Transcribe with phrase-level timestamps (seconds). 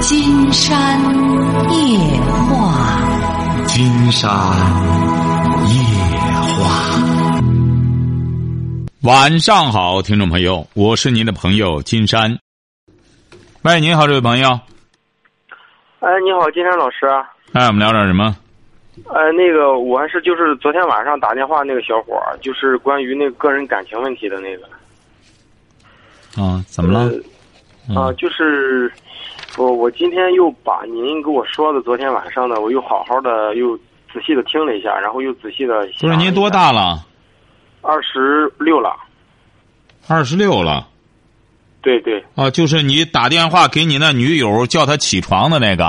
[0.00, 0.98] 金山
[1.70, 1.98] 夜
[2.48, 4.30] 话，金山
[5.68, 5.74] 夜
[6.56, 7.00] 话。
[9.02, 12.38] 晚上好，听众朋友，我是您的朋友金山。
[13.62, 14.48] 喂，您好，这位朋友。
[16.00, 17.06] 哎，你好，金山老师。
[17.52, 18.34] 哎，我们聊点什么？
[19.04, 26.42] 呃，那个，我还是就是昨天晚上打电话那个小伙儿，就是关于那个个人感情问题的那个。
[26.42, 27.10] 啊，怎么了？
[27.94, 28.90] 啊，就是
[29.60, 33.76] 我我今天又把您给我说的昨天晚上的，我又好好的又
[34.10, 35.86] 仔细的听了一下，然后又仔细的。
[36.00, 37.04] 不是您多大了？
[37.82, 38.96] 二十六了。
[40.08, 40.88] 二十六了。
[41.82, 42.24] 对对。
[42.34, 45.84] 啊，就是你打电话给你那女友叫她起床的那个。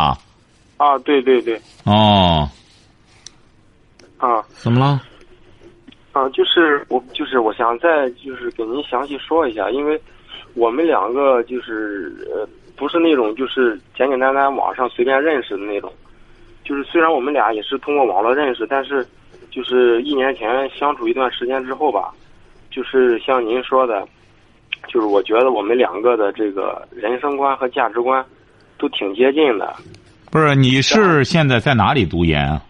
[0.76, 1.58] 啊，对对对。
[1.86, 2.50] 哦。
[4.18, 4.44] 啊。
[4.50, 5.02] 怎么了？
[6.12, 9.98] 啊，就是我，就是我想再就是给您详细说一下，因为。
[10.54, 12.46] 我们两个就是呃，
[12.82, 15.94] 不是那种就是简简单单网上随便认识的那种，
[16.64, 19.08] 就是虽然我们俩也是通过网络认识，但是
[19.52, 22.12] 就是一年前相处一段时间之后吧，
[22.72, 24.04] 就是像您说的，
[24.88, 28.26] 就是我觉得我们两个的这个人生观和价值观
[28.80, 29.76] 都挺接近的。
[30.32, 32.64] 不是，你是现在在哪里读研啊？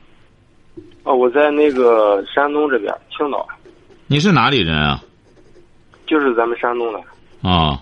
[1.04, 3.48] 哦，我在那个山东这边青岛。
[4.08, 5.02] 你是哪里人啊？
[6.06, 7.00] 就是咱们山东的。
[7.48, 7.82] 啊，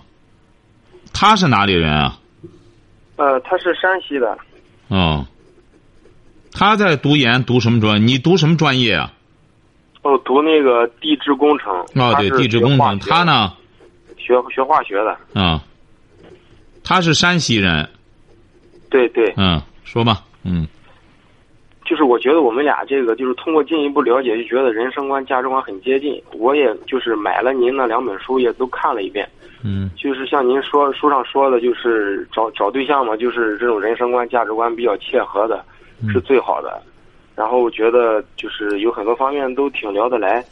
[1.12, 2.18] 他是哪里人啊？
[3.16, 4.38] 呃，他是山西的。
[4.88, 5.26] 哦，
[6.52, 8.06] 他在读研，读什么专？
[8.06, 9.12] 你读什么专业啊？
[10.02, 11.72] 哦，读那个地质工程。
[11.94, 12.98] 哦，对，地质工程。
[13.00, 13.52] 他呢？
[14.16, 15.40] 学学化学的。
[15.40, 15.62] 啊，
[16.82, 17.88] 他是山西人。
[18.88, 19.32] 对对。
[19.36, 20.66] 嗯，说吧，嗯。
[22.18, 26.20] 就是我觉得我们俩这个，就是通过进一步了解，就觉得人生观、价值观很接近。
[26.32, 29.28] 我也就是买了您那两本书，也都看了一遍。
[29.62, 29.90] 嗯。
[29.96, 35.64] 就是像您说书上说的，就是找找对象嘛，就是这种人生观、价值观比较切合的，
[36.12, 36.82] 是最好的。
[37.36, 40.44] 然后我觉得就是有很多方面都挺聊得来，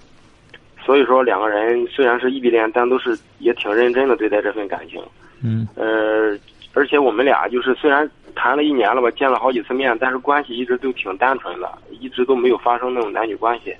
[0.84, 5.02] 所以说两个人虽然是异地恋，但都是也挺认真的对待这份感情。
[5.42, 5.66] 嗯。
[5.74, 6.38] 呃，
[6.74, 8.08] 而且我们俩就是虽然。
[8.34, 13.74] 谈了一年了吧，见了好几次面，但是关系一直都挺单纯的，一直都没有发生那种男女关系。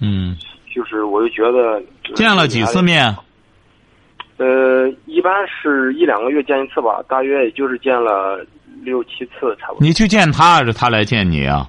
[0.00, 0.36] 嗯，
[0.74, 1.82] 就是我就觉得
[2.14, 3.14] 见了几次面。
[4.36, 8.44] 呃，一般是一两个月见一次吧，大约也就是见了
[8.82, 9.78] 六七次差不多。
[9.80, 11.68] 你去见他还是他来见你啊？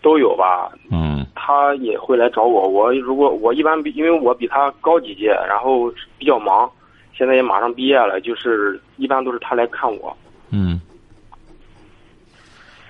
[0.00, 0.70] 都有吧。
[0.90, 1.26] 嗯。
[1.34, 6.68] 他也会来找我，我如果我一般比，因为我比他高几届，然后比较忙，
[7.16, 10.16] 现在也马上毕业了，就是一般都是他来看我。
[10.50, 10.80] 嗯，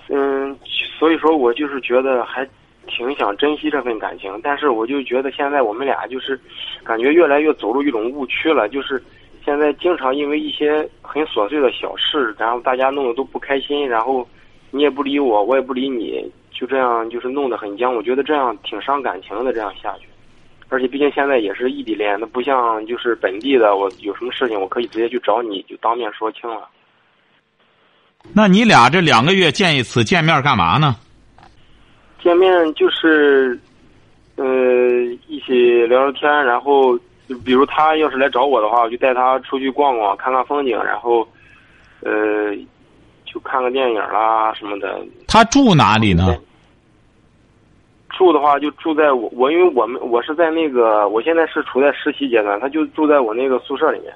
[0.08, 0.56] 嗯，
[0.98, 2.48] 所以说我就是觉得还
[2.86, 6.38] 挺想珍惜这份感情，但是我就觉得现在我们俩就是
[6.84, 9.02] 感觉越来越走入一种误区了，就是
[9.44, 14.26] 现在经常因为一些很琐碎的小事，然后大家弄得都不开心，然后
[14.70, 17.94] 你也不理我，我也不理你，就这样就是弄得很僵。
[17.94, 20.06] 我觉得这样挺伤感情的，这样下去，
[20.68, 26.68] 而且毕竟现在也是异地恋，那不像就是本地的，我有什么事情我可以直接去找你，就当面说清了。
[28.32, 30.97] 那你俩这两个月见一次，见面干嘛呢？
[32.22, 33.59] 见面就是，
[34.37, 34.44] 呃，
[35.28, 36.98] 一起聊聊天，然后，
[37.44, 41.26] 比如他要是来找我的话，我就带他出去逛逛，看看风景，然后，
[42.00, 42.54] 呃，
[43.25, 45.00] 就看个电影啦什么的。
[45.28, 46.36] 他住哪里呢？
[48.10, 54.12] 住的话就住在我我因为我们我是在那个我现在是处在实习阶段，他就住在我那个宿舍里面。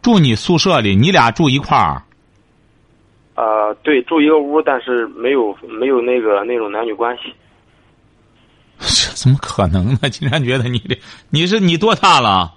[0.00, 2.02] 住你宿舍里，你俩住一块儿。
[3.34, 7.32] 呃，对，住一个屋，但是没有没有那个那种男女关系。
[8.78, 10.08] 这怎么可能呢？
[10.10, 10.98] 竟然觉得你这
[11.30, 12.52] 你是你多大了？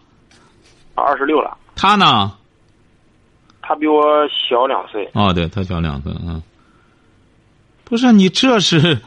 [0.96, 1.58] 二十六了。
[1.76, 2.32] 他呢？
[3.62, 5.10] 他比我小两岁。
[5.14, 6.42] 哦，对他小两岁，嗯。
[7.84, 9.00] 不是你这是，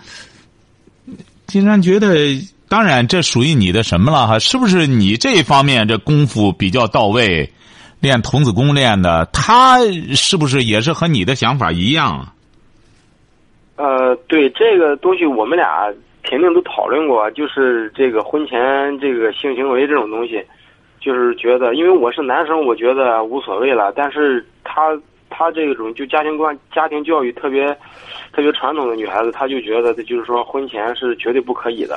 [1.46, 2.08] 竟然觉得，
[2.68, 4.38] 当然这属于你的什么了哈？
[4.38, 7.52] 是不是你这方面这功夫比较到位？
[8.00, 9.80] 练童子功练的，他
[10.14, 12.32] 是不是也是和你的想法一样啊？
[13.76, 15.92] 呃，对这个东西，我们俩
[16.22, 20.44] 肯定都讨论过，就是这个婚前这个性行为这种东西，
[21.00, 23.92] 就是觉得，因为我是男生，我觉得无所谓了。
[23.94, 24.96] 但是他
[25.30, 27.68] 他这种就家庭观、家庭教育特别
[28.32, 31.96] 特别传统的女孩子，她就觉得，就是说婚前是绝对不可以的。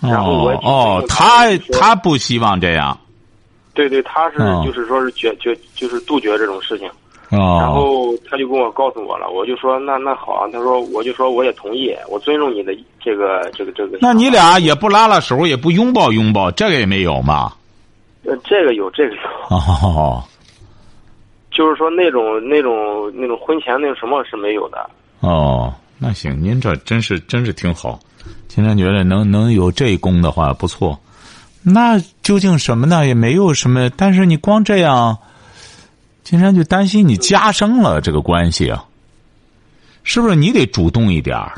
[0.00, 2.98] 然后我哦，他他不希望这样。
[3.74, 6.88] 对对，他是就是说是绝绝就是杜绝这种事情，
[7.30, 13.98] 哦，然后他就跟我告诉我了，我就说那那好啊，他说我就说我也同意，我尊重你的这个这个这个。
[14.00, 17.52] 那你俩也不拉拉手，也不拥抱拥抱，这个也没有嘛？
[18.24, 19.20] 呃，这个有，这个有。
[19.56, 20.22] 哦，
[21.50, 24.88] 就是说那种那种那种婚前那种什么是没有的。
[25.20, 27.98] 哦，那行，您这真是真是挺好。
[28.48, 30.98] 今天觉得能能有这功的话不错。
[31.62, 33.06] 那究竟什么呢？
[33.06, 35.18] 也没有什么，但是你光这样，
[36.22, 38.84] 金山就担心你加深了这个关系啊。
[40.04, 41.52] 是不是你得主动一点儿？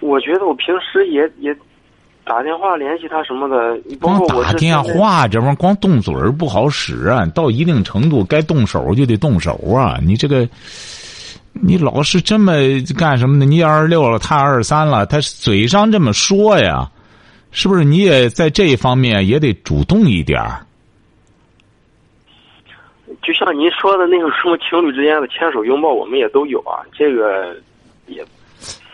[0.00, 1.56] 我觉得我平时也也
[2.24, 10.00] 打电话联系他什么的，包光打电话这玩意儿光动嘴儿不好使啊，到一定程度该动手就得动手啊！
[10.02, 10.48] 你这个，
[11.52, 12.54] 你老是这么
[12.98, 13.44] 干什么呢？
[13.44, 16.90] 你二十六了，他二十三了，他嘴上这么说呀，
[17.52, 20.66] 是不是你也在这一方面也得主动一点儿？
[23.22, 26.82] 就像您说的那个什么情侣之间的牵手拥抱，我们也都有啊。
[26.92, 27.54] 这个
[28.08, 28.24] 也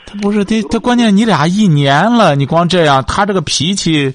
[0.05, 4.13] 他不是他他关键你俩一年了，你光这样，他这个脾气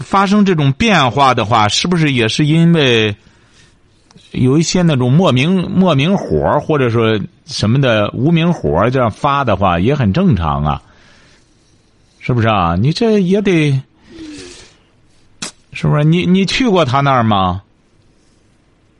[0.00, 3.16] 发生这种变化的话，是不是也是因为
[4.30, 10.82] 有一些那种莫名莫名火或者说什么的无名火这样发的话，也很正常啊，
[12.26, 12.74] 是不是啊？
[12.76, 13.70] 你这也得，
[15.72, 16.02] 是不是？
[16.02, 17.62] 你你去过他那儿吗？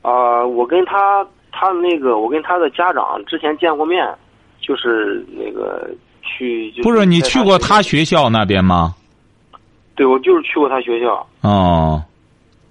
[0.02, 4.06] 啊、我跟他他那个我跟他的家长之前见过面，
[4.60, 5.90] 就是那个
[6.22, 8.94] 去就不是，你去过他学学校那边吗？
[9.96, 12.00] 对，我就是去过他学校，哦，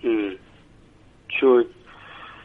[0.04, 0.38] 嗯，
[1.28, 1.46] 去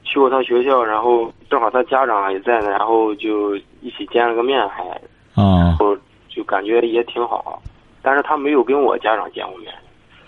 [0.02, 4.82] 去过他学校，然后正好他家长也在呢，然后就一起见了个面，还
[5.36, 5.96] 哦然，后
[6.28, 7.62] 就感觉也挺好，
[8.02, 9.73] 但是他没有跟我家长见过面，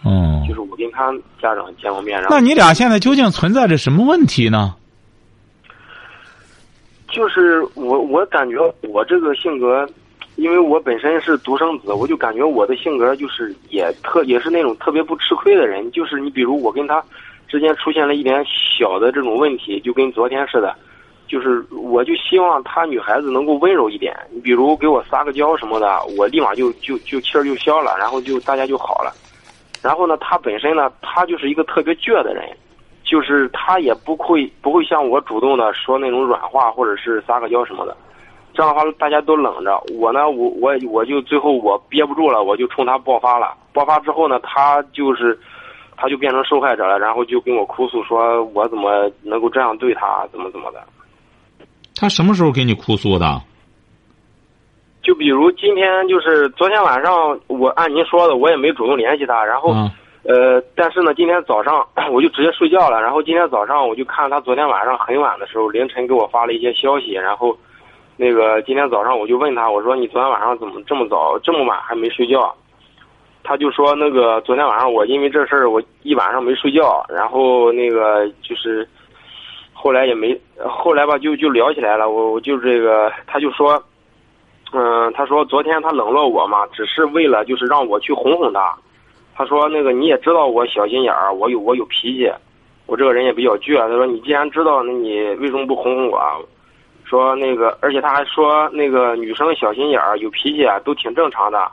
[0.04, 0.54] 嗯就。
[0.54, 1.10] 是我跟他
[1.40, 4.74] 家长见过面，然后那你俩现在究竟存在着什么问题呢？
[7.08, 9.88] 就是我我感觉我这个性格，
[10.36, 15.90] 因为我本身是独生子，我就感觉我的性格就是也特也是那种特别不吃亏的人。
[15.90, 17.02] 就是你比如我跟他
[17.48, 20.76] 之间出现了一点小的这种问题，就跟昨天似的，
[21.32, 24.14] 就是我就希望他女孩子能够温柔一点。
[24.30, 29.10] 你比如给我撒个娇什么的，我立马就就就气儿就消了，然后就大家就好了。
[29.82, 32.44] 然后呢，他本身呢，他就是一个特别倔的人。
[33.04, 37.94] 就是他也不会不会像我主动的说那种软话，或者是撒个娇什么的，
[38.54, 39.78] 这样的话大家都冷着。
[39.98, 43.54] 我呢，我我我就最后我憋不住了，我就冲他爆发了。
[43.72, 45.38] 爆发之后呢，他就是
[45.94, 50.82] 他就变成受害者了，然后就跟我哭诉说我怎么能够这样对他，怎么怎么的。
[52.02, 53.40] 他什么时候给你哭诉的？
[55.02, 59.70] 就比如今天就是昨天晚上，我按您说的，我也没主动联系他，然后。
[59.70, 59.88] 啊
[60.24, 63.00] 呃，但是呢，今天早上 我就直接睡觉了。
[63.02, 67.10] 然后今天早上我就看他昨天晚上很晚的时候，凌晨给我发了一些消息。
[67.12, 67.56] 然后，
[68.16, 72.54] 那个今天早上我就问他，我说你昨天晚上怎么这么早这么晚还没睡觉？
[73.42, 78.88] 他就说那个昨天晚上我因为这事儿我一晚上没睡觉，然后那个就是
[79.82, 82.08] 后来也没后来吧就就聊起来了。
[82.08, 83.82] 我我就这个他就说，
[84.72, 88.72] 嗯、他说昨天他冷落我嘛，只是为了就是让我去哄哄他。
[89.34, 92.30] 他说：“那个你也知道我小心眼儿，我有我有脾气，
[92.86, 93.76] 我这个人也比较倔。
[93.76, 96.20] 他说你既然知道，那你为什么不哄哄我？
[97.04, 101.68] 说那个，而且他还说那个女生小心眼儿、有脾气啊，都挺正常的。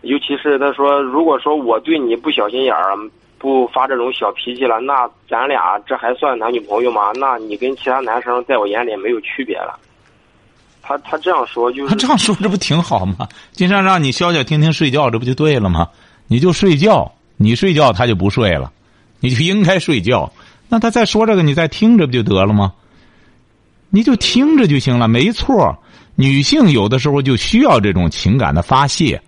[0.00, 2.96] 尤其是他说，如果说我对你不小心眼儿，
[3.44, 7.12] 不发这种小脾气了，那咱俩这还算男女朋友吗？
[7.16, 9.78] 那你跟其他男生在我眼里没有区别了。
[10.80, 13.28] 他他这样说就他这样说这不挺好吗？
[13.52, 15.86] 经常让你消消停停睡觉，这不就对了吗？
[16.26, 18.72] 你就睡觉，你睡觉他就不睡了，
[19.20, 20.32] 你就应该睡觉。
[20.70, 22.72] 那他再说这个，你再听着不就得了吗？
[23.90, 25.76] 你就听着就行了，没错。
[26.16, 29.20] 女性有的时候就需要这种情感的发泄。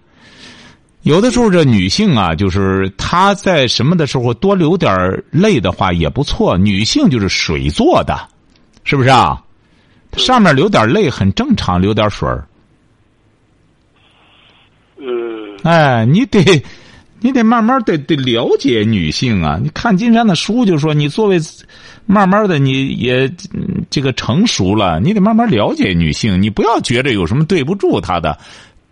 [1.06, 4.92] 有的时候这女性啊，就是她在什么的时候多流点
[5.30, 6.58] 泪的话也不错。
[6.58, 8.18] 女性就是水做的，
[8.82, 9.40] 是不是啊？
[10.16, 12.44] 上面流点泪很正常，流点水儿。
[14.98, 16.60] 嗯哎，你得，
[17.20, 19.60] 你得慢慢得得了解女性啊！
[19.62, 21.38] 你看金山的书就说，你作为
[22.04, 28.36] 慢慢的你也嗯这个成熟了，你得慢慢了解女性，你不要觉着有什么对不住她的。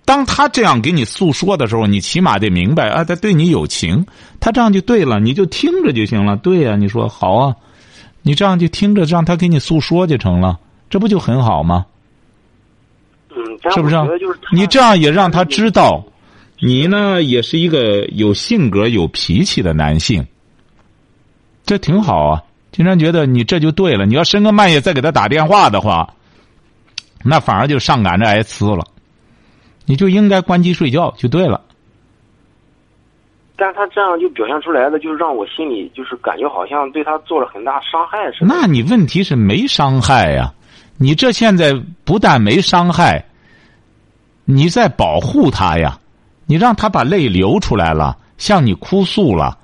[0.05, 4.05] 当他这样给你诉说的时候，你起码得明白啊，他对你有情，
[4.39, 6.37] 他这样就对了，你就听着就行了。
[6.37, 7.57] 对呀、你说好啊，
[8.23, 10.59] 你这样就听着，让他给你诉说就成了，
[10.91, 11.87] 这不就很好吗？
[13.31, 13.97] 嗯，是不是
[14.53, 16.05] 你这样也让他知道，
[16.61, 20.27] 你呢也是一个有性格、有脾气的男性，
[21.65, 22.43] 这挺好啊。
[22.73, 24.05] 经常觉得你这就对了。
[24.05, 26.13] 你要深更半夜再给他打电话的话，
[27.25, 28.85] 那反而就上赶着挨呲了。
[29.85, 31.61] 你就应该关机睡觉就对了。
[33.57, 38.47] 但他这样就表现出来的，就是让我心里就是感觉好像对他做了很大伤害似的。
[38.47, 40.53] 那你问题是没伤害呀？
[40.97, 41.73] 你这现在
[42.05, 43.25] 不但没伤害，
[44.45, 45.99] 你在保护他呀？
[46.47, 49.57] 你让他把泪流出来了，向你哭诉了，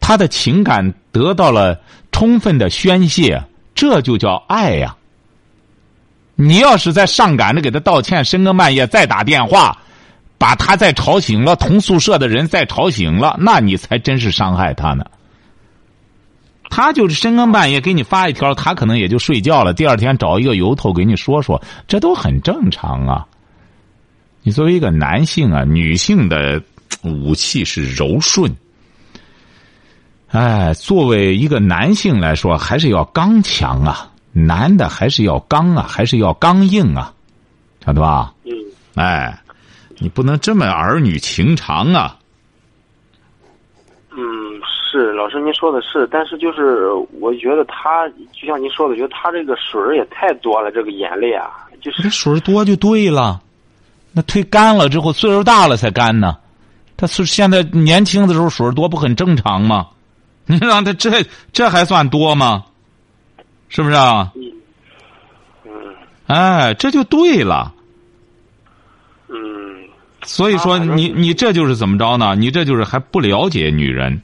[0.00, 1.78] 他的情感得到了
[2.10, 3.42] 充分的宣泄，
[3.74, 4.96] 这就叫爱呀。
[6.40, 9.76] 你要是在上赶着给他道歉，深更半夜再打电话。
[10.38, 15.04] 把他再吵醒了，同宿舍的人再吵醒了，那你才真是伤害他呢。
[16.70, 19.74] 他就是深更半夜给你发一条，他可能也就睡觉了。
[19.74, 23.26] 第二天找一个由头给你说说，这都很正常啊。
[24.44, 26.62] 你作为一个男性啊，女性的
[27.02, 28.56] 武器是柔顺，
[30.28, 34.08] 哎，作为一个男性来说，还是要刚强啊。
[34.32, 37.12] 男的还是要刚啊，还是要刚硬啊，
[37.84, 38.34] 晓得吧？
[38.44, 38.52] 嗯。
[38.94, 39.38] 哎。
[40.00, 42.16] 你不能这么儿女情长啊！
[44.12, 44.22] 嗯，
[44.92, 46.86] 是老师您说的是，但是就是
[47.18, 51.50] 我觉得他就像您说的，觉得他这个水儿也太多了，这个眼泪啊，
[51.82, 53.42] 就是水多就对了。
[54.12, 56.36] 那推干了之后，岁数大了才干呢。
[56.96, 59.88] 他是现在年轻的时候水多不很正常吗？
[60.46, 61.10] 你让他这
[61.52, 62.66] 这还算多吗？
[63.68, 64.32] 是不是啊？
[65.64, 65.72] 嗯。
[66.26, 67.74] 哎，这就对了。
[69.28, 69.36] 嗯
[70.24, 72.34] 所以说，你你这就是怎么着呢？
[72.34, 74.20] 你这就是还不了解女人。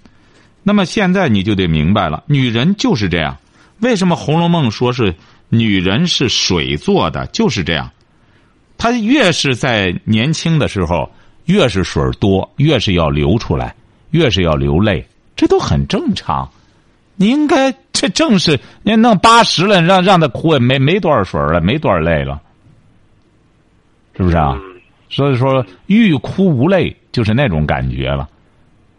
[0.62, 3.36] 那么现在你就得明白了，女人就是这样。
[3.80, 5.14] 为什么《红楼梦》说是
[5.48, 7.26] 女人是水做的？
[7.26, 7.90] 就是这样。
[8.76, 11.10] 她越是在年轻的时候，
[11.44, 13.74] 越是水多，越是要流出来，
[14.10, 16.50] 越是要流泪，这都很正常。
[17.16, 22.40] 你应该这正是你弄八十了，让让他哭也没没多少水了，没多少泪了，
[24.16, 24.56] 是不是啊？
[25.10, 28.28] 所以说，欲哭无泪就是那种感觉了，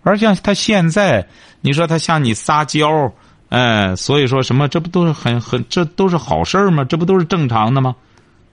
[0.03, 1.27] 而像他现在，
[1.59, 3.11] 你说他向你撒娇，
[3.49, 6.85] 哎，所以说什么，这不都是很很，这都是好事吗？
[6.85, 7.95] 这不都是正常的吗？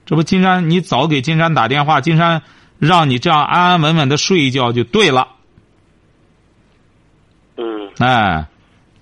[0.05, 2.41] 这不，金山，你早给金山打电话，金山
[2.79, 5.29] 让你这样安安稳稳的睡一觉就对了。
[7.55, 7.63] 嗯。
[7.99, 8.45] 哎，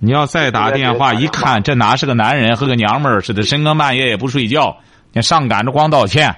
[0.04, 4.76] 你要再打电话，一看这哪是个男人，和个娘们儿似的，深更半夜也不睡觉，
[5.14, 6.36] 你上赶着光道歉。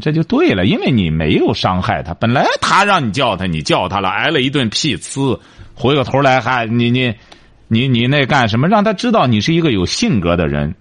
[0.00, 5.40] 这就对了，因为你没有伤害他，本来他让你叫他，你叫他了，挨了一顿屁呲，
[5.74, 7.12] 回过头来还你你，
[7.66, 8.68] 你你那干什么？
[8.68, 10.72] 让他知道你是一个有性格的人。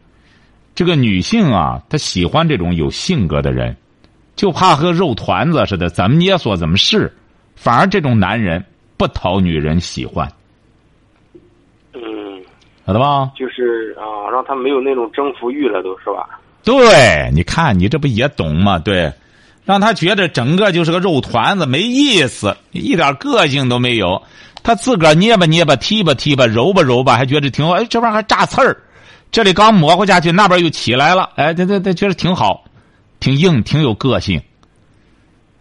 [0.76, 3.76] 这个女性啊，她喜欢这种有性格的人，
[4.36, 7.12] 就怕和肉团子似的，怎么捏索怎么是。
[7.56, 8.64] 反而这种男人
[8.98, 10.32] 不讨女人喜欢。
[12.86, 13.32] 嗯，晓得吧？
[13.36, 16.40] 就是啊，让他没有那种征服欲了，都是吧？
[16.64, 18.80] 对，你看你这不也懂吗？
[18.80, 19.12] 对，
[19.64, 24.22] 让他觉得整个就是个肉团子，没意思，一点个性都没有。
[24.64, 27.74] 他自个儿捏吧捏吧，踢吧踢吧，揉吧揉吧，还觉得挺好。
[27.74, 28.76] 哎，这玩意儿还炸刺儿，
[29.32, 31.30] 这里刚磨合下去，那边又起来了。
[31.36, 32.64] 哎，对对对，觉得挺好，
[33.20, 34.42] 挺硬，挺有个性。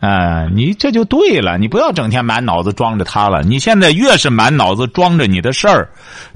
[0.04, 3.42] 哎，你这就对了，你不要整天满脑子装着他了。
[3.42, 5.88] 你现在越是满脑子装着你的事儿，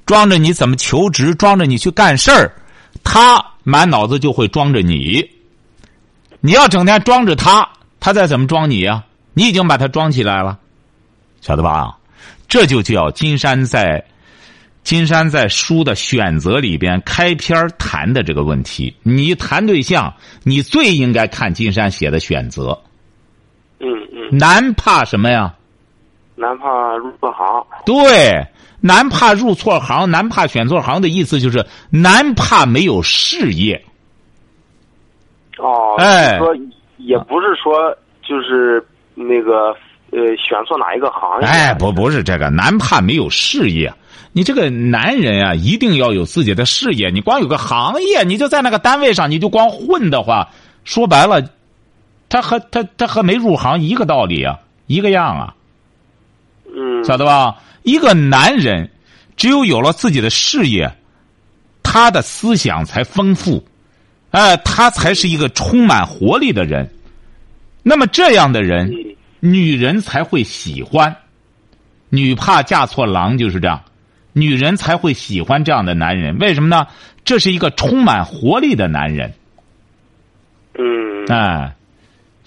[0.06, 2.52] 装着你怎么求职，装着你去干事儿，
[3.04, 3.44] 他。
[3.64, 5.22] 满脑子就会装着你，
[6.40, 7.68] 你要整天装着他，
[8.00, 9.04] 他再怎么装你呀？
[9.34, 10.58] 你已经把他装起来了，
[11.42, 11.98] 晓得吧？
[12.48, 14.02] 这就叫金山在
[14.84, 18.96] 金山在书的选择里边开篇谈的这个问题。
[19.02, 22.80] 你谈对象，你最应该看金山写的选择。
[23.80, 24.38] 嗯嗯。
[24.38, 25.54] 男怕什么呀？
[26.34, 27.66] 男怕入错行。
[27.84, 28.46] 对。
[28.80, 33.84] 男怕入错行，男怕选错行的意思就是男怕没有事业。
[35.58, 36.54] 哦，哎，说
[36.98, 37.92] 也不是说
[38.22, 38.80] 就是
[39.16, 39.74] 那个
[40.12, 41.46] 呃选错哪一个行业。
[41.48, 43.92] 哎，不不是这个，男怕没有事业。
[44.30, 47.10] 你这个男人啊，一定要有自己的事业。
[47.10, 50.48] 你光有个行业，你就在那个单位上，你就光混的话，
[50.84, 51.42] 说白了，
[52.28, 55.54] 他和他他和没入行一个道理啊，一个样啊。
[56.66, 57.04] 嗯。
[57.04, 57.56] 晓得吧？
[57.82, 58.90] 一个男人，
[59.36, 60.92] 只有有了自己的事业，
[61.82, 63.64] 他的思想才丰富，
[64.30, 66.90] 哎，他才是一个充满活力的人。
[67.82, 68.92] 那么这样的人，
[69.40, 71.16] 女人才会喜欢。
[72.10, 73.82] 女怕嫁错郎就是这样，
[74.32, 76.38] 女人才会喜欢这样的男人。
[76.38, 76.86] 为什么呢？
[77.24, 79.32] 这是一个充满活力的男人。
[80.78, 81.26] 嗯。
[81.28, 81.74] 哎，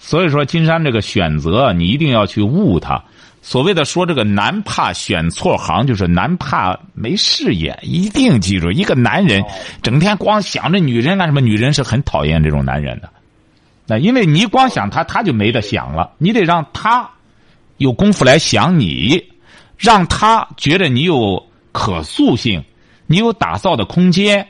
[0.04, 3.00] 所以说金山这个选择，你一定要去悟它。
[3.40, 7.78] 所谓的说这个男怕选错行，就是男怕没事业。
[7.82, 9.42] 一定记住，一个男人
[9.80, 11.40] 整天光想着女人干什么？
[11.40, 13.08] 女人是很讨厌这种男人的。
[13.86, 16.12] 那因为你光想他，他就没得想了。
[16.18, 17.08] 你得让他
[17.78, 19.24] 有功夫来想你，
[19.78, 22.62] 让他觉得你有可塑性，
[23.06, 24.46] 你有打造的空间。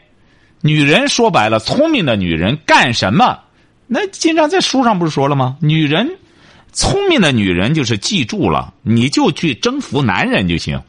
[0.62, 3.38] 女人说白了，聪明的女人干什么？
[3.94, 5.58] 那经常在书上不是说了吗？
[5.60, 6.16] 女人
[6.72, 10.80] 聪明的女人就是记住了，你就去征服男人就行。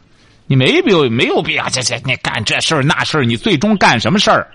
[0.48, 4.48] 你没必要没有必要这这你干这事儿那事儿，你最终干什么事儿？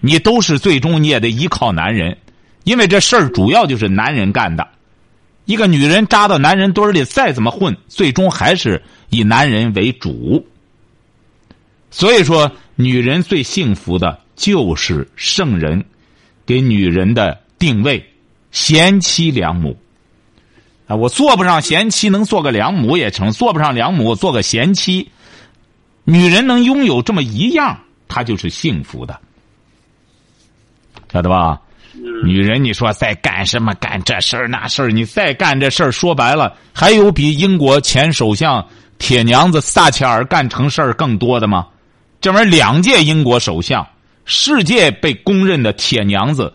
[0.00, 2.18] 你都是最终你也得依靠男人，
[2.64, 4.68] 因为这事儿主要就是男人干的。
[5.46, 10.46] 一个女人扎到男人堆里，再怎么混，最终还是以男人为主。
[11.90, 15.82] 所以说，女人最幸福的就是圣人
[16.48, 18.02] 给女人的定位：
[18.50, 19.76] 贤妻良母。
[20.86, 25.10] 啊，我做不上贤妻，能做个良母也成；做不上良母，做个贤妻。
[26.04, 27.78] 女人能拥有这么一样，
[28.08, 29.20] 她就是幸福的，
[31.12, 31.60] 晓得吧？
[32.24, 33.74] 女人，你说在干什么？
[33.74, 34.88] 干这事儿那事儿？
[34.90, 41.66] 你再干这事儿，说白了，还有比英国前首相铁娘子撒切尔干成事儿更多的吗？
[42.22, 43.86] 这玩意儿两届英国首相，
[44.30, 46.52] 世界被公认的铁娘子，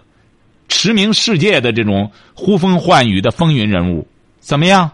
[0.68, 4.08] 驰名世界的这种呼风唤雨的风云人物，
[4.40, 4.92] 怎么样？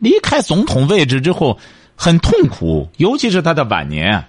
[0.00, 1.56] 离开总统位置之后，
[1.94, 4.24] 很痛苦，尤其是他的晚年。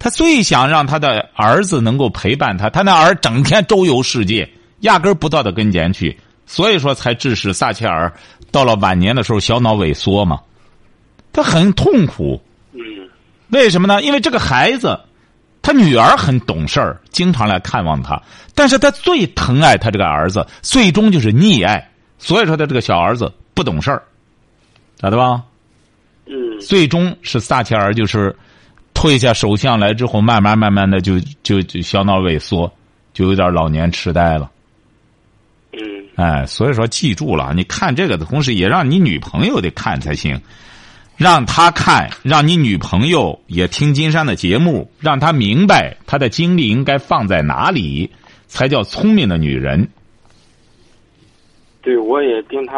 [0.00, 8.12] 他最想让他的儿子能够陪伴他，他那儿整天周游世界，压根儿不到他跟前去，所以说才致使撒切尔
[8.50, 10.40] 到了晚年的时候小脑萎缩嘛。
[11.32, 12.80] 他很痛苦，嗯，
[13.50, 14.02] 为什么呢？
[14.02, 14.98] 因为这个孩子，
[15.62, 18.20] 他女儿很懂事儿，经常来看望他，
[18.54, 24.02] 但是他最疼爱他这个儿子，最终就是溺爱，所以说他这个小儿子不懂事儿，
[24.96, 25.42] 咋的吧？
[26.26, 28.36] 嗯，最终是撒切尔就是。
[28.94, 32.70] 退下首相来之后，慢慢慢慢的就就就小脑萎缩，
[33.14, 34.50] 就有点老年痴呆了。
[35.72, 35.80] 嗯，
[36.14, 40.38] 哎，所以说记住了，你看这个的同时，也让你女朋友得看才行，
[41.22, 48.10] 让他看，让你女朋友也听金山的节目，让她明白她的精力应该放在哪里，
[48.48, 49.88] 才叫聪明的女人。
[51.80, 52.74] 对，我也跟他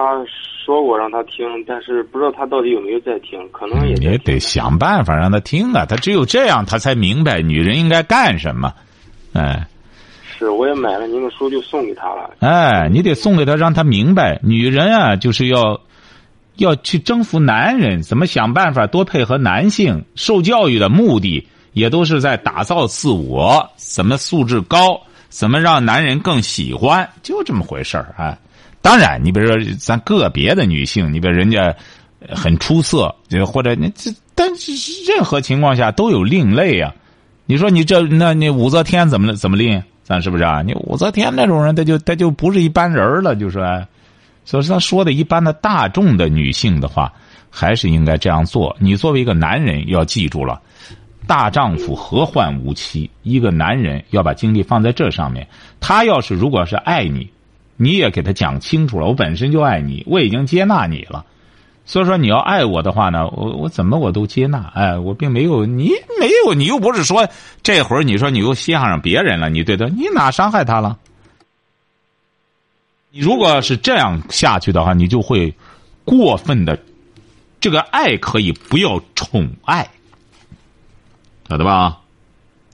[0.65, 8.73] 说过让他听，但是不知道他到底有没有在听，可能也得想办法让他听啊，他只有这样，他才明白女人应该干什么。
[9.33, 9.67] 哎。
[10.37, 12.35] 是，我也买了您的书，就送给他了。
[12.41, 15.81] 哎，你得送给他，让他明白，女人啊，就是要
[16.57, 20.05] 要去征服男人，怎么想办法多配合男性。
[20.15, 28.39] 受教育的目的也都是在打造自我，怎么素质高，怎么让男人更喜欢，就这么回事儿啊。
[28.81, 31.75] 当然，你比如说咱个别的女性，你比如人家
[32.31, 34.73] 很出色，就或者你这，但是
[35.11, 36.93] 任何情况下都有另类啊。
[37.47, 39.83] 你说你这，那你武则天怎么怎么令？
[40.03, 40.61] 咱是不是啊？
[40.61, 43.59] 你武则天那种人，他就他就不是一般人了，就是，
[44.45, 47.13] 所以说他说的一般的大众的女性的话，
[47.51, 48.77] 还是应该这样做。
[48.79, 50.61] 你作为一个男人，要记住了，
[51.27, 53.11] 大丈夫何患无妻？
[53.23, 55.47] 一个男人要把精力放在这上面。
[55.81, 57.31] 他要是如果是爱你，
[57.77, 61.25] 你也给他讲清楚了，我本身就爱你，我已经接纳你了。
[61.87, 67.29] 所以说你要爱我的话呢，我我怎么我都接纳，哎，我并没有你没有，你又不是说
[67.63, 70.99] 这会儿你说你又稀罕上别人了，你对他你哪伤害他了？
[73.17, 75.55] 你如果是这样下去的话，你就会
[76.05, 76.77] 过分的，
[77.61, 79.89] 这个爱可以不要宠爱，
[81.49, 82.01] 晓得吧？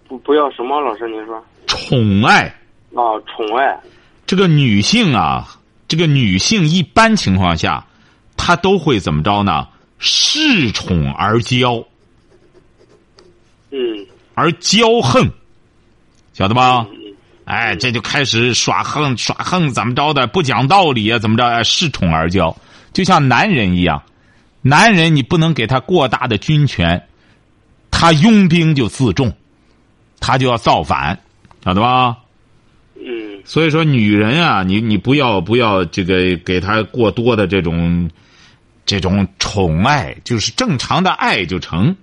[0.09, 0.81] 不不要什么？
[0.81, 1.44] 老师您说？
[1.66, 2.46] 宠爱
[2.94, 3.79] 啊，宠爱。
[4.26, 5.46] 这个女性啊，
[5.87, 7.87] 这个女性一般情况下。
[8.35, 9.68] 她都会怎么着呢？
[10.00, 11.85] 恃宠而骄，
[13.70, 15.31] 嗯，而骄横，
[16.33, 16.87] 晓得吧？
[17.50, 20.26] 哎，这就开始耍横，耍横怎么着的？
[20.28, 21.42] 不讲道理啊，怎么着？
[21.64, 22.54] 恃宠而骄，
[22.92, 24.02] 就像男人一样，
[24.62, 27.08] 男人你不能给他过大的军权，
[27.90, 29.32] 他拥兵就自重，
[30.20, 31.18] 他就要造反，
[31.64, 32.16] 晓得吧？
[32.94, 38.10] 嗯，所以说，女人啊，你你不要不要这个给他过多的这种。
[38.86, 41.94] 这种宠爱就是正常的爱就成，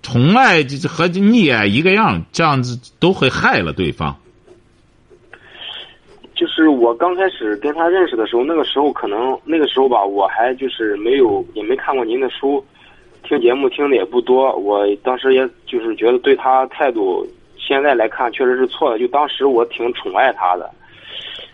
[0.00, 4.16] 宠爱和溺爱一个样，这样子都会害了对方。
[6.40, 12.64] 就是我刚开始跟他认识的时候，那个时候可能那个时候吧，我还就是没有也没看过您的书，
[13.22, 14.56] 听节目听的也不多。
[14.56, 17.26] 我当时也就是觉得对他态度，
[17.58, 18.98] 现在来看确实是错的。
[18.98, 20.70] 就当时我挺宠爱他的。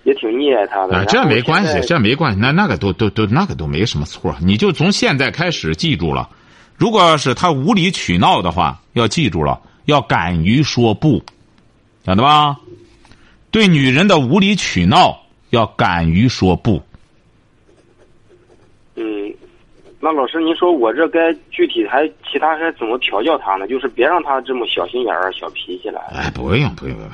[0.05, 4.33] 也挺溺爱他的，这没关系，这没关系，那那个都都都那个都没什么错。
[4.41, 6.29] 你就从现在开始记住了，
[6.77, 11.21] 如果要是他无理取闹的话，要记住了，要敢于说不，
[12.05, 12.57] 晓得吧？
[13.57, 16.83] 对女人的无理取闹，要敢于说不。
[18.97, 19.35] 嗯，
[19.99, 23.67] 那老师，您说我这该具体还其他该怎么调教他呢？
[23.67, 26.01] 就是别让他这么小心眼儿、小脾气了。
[26.13, 27.11] 哎，不用不用不用，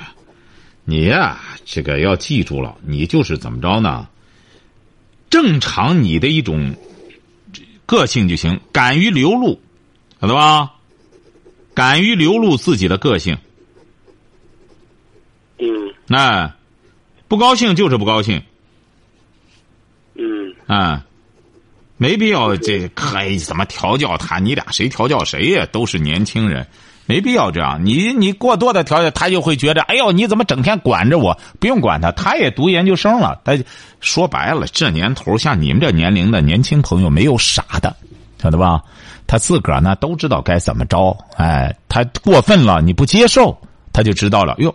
[0.85, 4.09] 你呀、这个要记住了，你就是怎么着呢？
[5.31, 6.75] 正常你的一种
[7.87, 9.61] 个性就行，敢于流露，
[10.21, 10.73] 晓得吧？
[11.73, 13.39] 敢于流露自己的个性，
[15.65, 16.53] 嗯哎，
[17.29, 18.43] 不高兴就是不高兴，
[20.17, 21.05] 嗯啊，
[21.97, 24.41] 没必要这可怎么调教他？
[24.41, 25.65] 你俩谁调教谁呀？
[25.71, 26.67] 都是年轻人，
[27.07, 27.87] 没必要这样。
[27.87, 31.39] 你你过多的调教，他就会觉得，哎呦，你怎么整天管着我？
[31.61, 33.41] 不用管他，他也读研究生了。
[33.45, 33.57] 他
[34.01, 37.95] 说白了，这年头像你们这年龄的年轻朋友，没有傻的，
[38.43, 38.83] 晓得吧？
[39.29, 41.17] 他自个儿呢都知道该怎么着。
[41.37, 43.57] 哎，他过分了，你不接受，
[43.93, 44.57] 他就知道了。
[44.59, 44.75] 哟。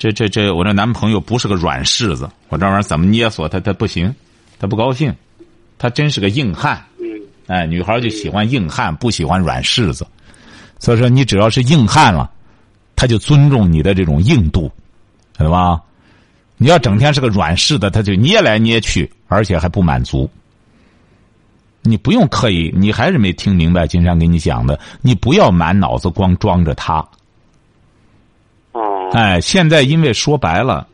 [0.00, 4.10] 这这这，我这男朋友不是个软柿子，我这玩意儿怎么捏索他他不行，
[4.58, 5.14] 他不高兴，
[5.76, 6.82] 他真是个硬汉。
[6.98, 7.04] 嗯
[7.48, 10.06] 哎，女孩就喜欢硬汉，不喜欢软柿子。
[10.78, 12.30] 所以说，你只要是硬汉了，
[12.96, 14.72] 他就尊重你的这种硬度，
[15.36, 15.78] 晓得吧？
[16.56, 20.30] 你要整天是个软柿子，他就捏来捏去，而且还不满足。
[21.82, 27.06] 你不用刻意，你还是没听明白金山给你讲的，你不要满脑子光装着他。
[29.12, 30.86] 哎，现在因为说白了，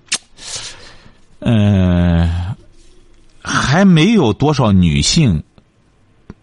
[1.41, 2.29] 嗯、
[3.43, 5.43] 还没有多少女性，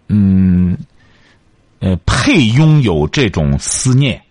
[0.08, 0.78] 嗯，
[1.80, 4.22] 呃，配拥有这种思念，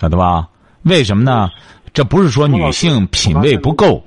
[0.00, 0.48] 晓得吧？
[0.82, 1.48] 为什么呢？
[1.94, 4.04] 这不是说女性品味不够，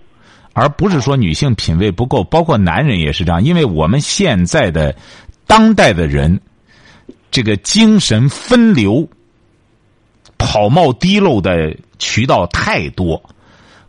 [0.53, 3.43] 而不是说女性品味不够，包括男人也是这样。
[3.43, 4.95] 因为我们现在的
[5.47, 6.39] 当代的人，
[7.31, 9.09] 这个精神分流、
[10.39, 13.21] 跑冒滴漏的渠道太多，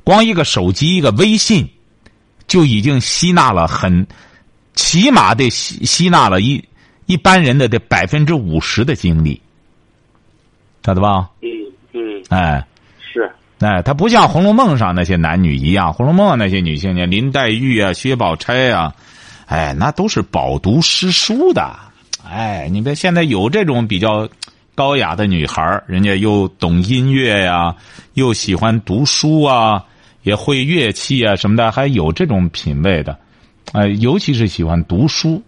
[0.05, 1.67] 光一个手机、一个微信，
[2.47, 4.07] 就已经吸纳了很，
[4.75, 6.63] 起码得吸吸纳了一
[7.07, 9.41] 一般人的这百分之五十的精力，
[10.85, 11.31] 晓得吧？
[11.41, 11.49] 嗯
[11.95, 12.67] 嗯哎。
[13.13, 18.95] 是哎，他不像《红楼梦》上那些男女一样，《红楼梦》那些女性呢，林黛玉啊、薛宝钗啊，
[19.47, 21.77] 哎，那都是饱读诗书的。
[22.25, 24.27] 哎，你别现在有这种比较
[24.75, 27.77] 高雅的女孩人家又懂音乐呀、
[28.15, 29.85] 又喜欢读书啊，
[30.23, 33.19] 也会乐器啊什么的，还有这种品味的。
[33.73, 35.43] 呃，尤其是喜欢读书。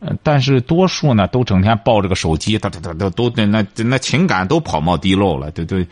[0.00, 5.84] 呃，但是多数呢，都整天抱着个手机，他他他都都那那情感都跑冒滴漏了，对对，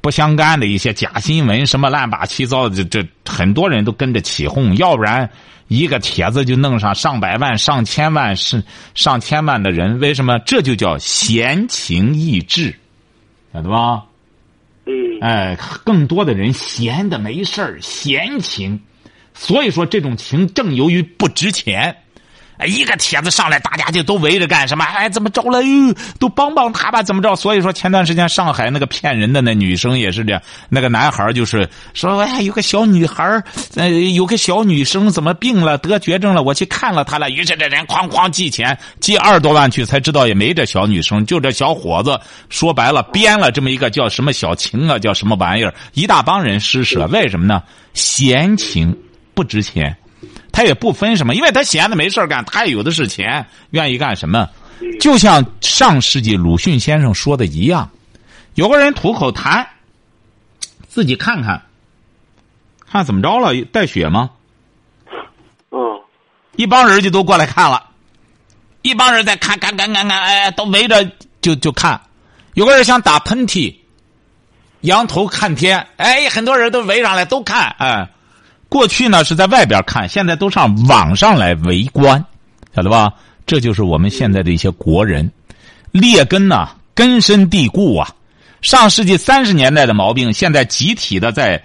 [0.00, 5.28] 不相干的一些假新闻，什么乱八七糟的，这这很多人都跟着起哄，要不然
[5.66, 8.62] 一个帖子就弄上上百万、上千万是
[8.94, 10.38] 上千万的人，为什么？
[10.40, 12.74] 这就叫闲情逸致，
[13.52, 14.04] 晓得吧？
[14.86, 18.80] 嗯哎，更多的人闲的没事儿，闲情，
[19.34, 21.96] 所以说这种情正由于不值钱。
[22.58, 24.84] 哎，一个帖子上来，大家就都围着干什么？
[24.84, 25.62] 哎，怎么着了？
[25.62, 27.34] 哟，都帮帮他吧，怎么着？
[27.36, 33.42] 所以说，前段时间上海那个骗人的那女生也是这样，那个男孩就是说，哎，有个小女孩
[33.76, 37.30] 呃，有个小女生怎么病了，得绝症了，我去看了她了。
[37.30, 42.18] 于是这人哐哐寄钱，寄二十多万去，才知道也没这小女生，就这小伙子。
[42.48, 47.62] 说白了，编了这么一个叫什么小情啊，叫什么玩意儿，一大帮人施舍，为什么呢？
[47.94, 48.96] 闲情
[49.34, 49.96] 不值钱。
[50.52, 54.48] 他也不分什么，因为他闲的没事干，他也有的是钱，愿意干什么？
[55.00, 57.90] 就像上世纪鲁迅先生说的一样，
[58.54, 59.66] 有个人吐口痰，
[60.88, 61.62] 自己看看，
[62.90, 64.30] 看怎么着了，带血吗？
[65.70, 65.78] 嗯
[66.56, 67.90] 一帮人就都过来看了，
[68.82, 71.08] 一帮人在看，看，看，看，看，哎，都围着
[71.40, 72.00] 就就看。
[72.54, 73.74] 有个人想打喷嚏，
[74.80, 78.08] 仰头看天，哎，很多人都围上来都看，哎。
[78.68, 82.24] 过去呢是在外边看，现在都上网上来围观，
[82.74, 83.12] 晓得吧？
[83.46, 85.30] 这就是我们现在的一些国人，
[85.90, 88.14] 劣根呐、根深蒂固啊。
[88.60, 91.62] 上世纪三十年代的毛病，现在集体的在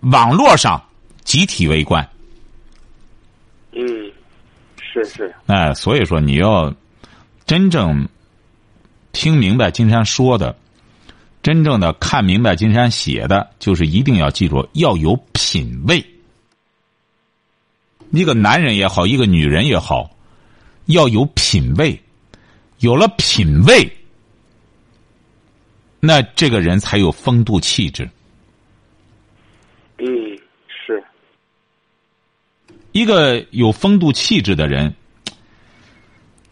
[0.00, 0.82] 网络上
[1.22, 2.08] 集体围观。
[3.72, 4.10] 嗯，
[4.80, 6.72] 是是，哎，所以说你要
[7.44, 8.08] 真正
[9.12, 10.56] 听明白金山说的，
[11.42, 16.02] 真正的看明白金山写的，就是一定要记住要有品位。
[18.10, 20.10] 一个男人也好，一个女人也好，
[20.86, 22.00] 要有品位，
[22.78, 23.90] 有了品位，
[26.00, 28.08] 那这个人才有风度气质。
[29.98, 30.06] 嗯
[30.68, 31.02] 是，
[32.92, 34.94] 一个有风度气质的人，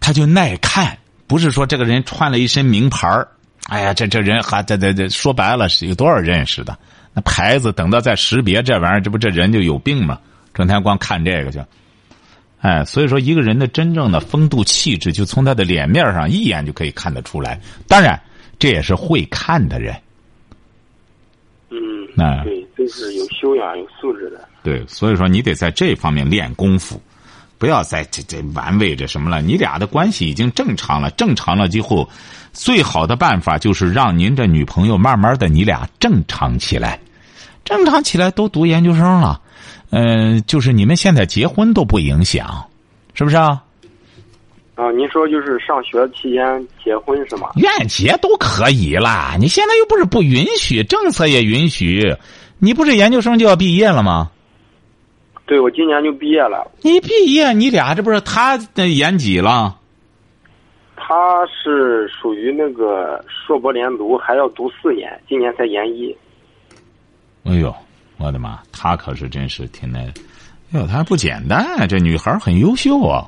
[0.01, 0.99] 他就耐看。
[1.29, 3.27] 不是说这个人穿了一身名牌儿，
[3.69, 6.79] 哎呀，这这人还这这这说白了是有多少认识的？
[7.15, 10.21] 那牌子等到再识别这玩意儿，这不这人就有病吗？
[10.57, 11.63] 整天光看这个去，
[12.63, 17.61] 哎，所以说一个人的真正的风度气质，就从他的脸面上一眼就可以看得出来。
[17.87, 18.19] 当然，
[18.59, 19.95] 这也是会看的人。
[21.69, 21.79] 嗯，
[22.17, 24.49] 那对，这是有修养、有素质的。
[24.63, 26.99] 对，所以说你得在这方面练功夫，
[27.59, 29.43] 不要再这这玩味着什么了。
[29.43, 32.09] 你俩的关系已经正常了，正常了之后，
[32.55, 36.99] 最好的办法就是让您这女朋友慢慢的你俩正常起来，
[37.65, 39.41] 正常起来都读研究生了，
[39.91, 42.69] 嗯、就是你们现在结婚都不影响，
[43.15, 43.63] 是不是啊？
[44.75, 47.51] 啊，您说就是上学期间结婚是吗？
[47.57, 52.15] 愿结都可以啦，你现在又不是不允许，政策也允许，
[52.59, 54.31] 你不是研究生就要毕业了吗？
[55.47, 56.71] 对，我今年就毕业了。
[56.83, 59.79] 你毕业，你俩这不是他那研几了？
[60.97, 61.15] 他
[61.47, 66.15] 是属于那个硕博连读，还要读四年，今年才研一。
[67.45, 67.73] 哎呦，
[68.19, 68.59] 我的妈！
[68.73, 73.27] 她可是真是挺那，哎呦，她还不简单，这女孩很优秀啊。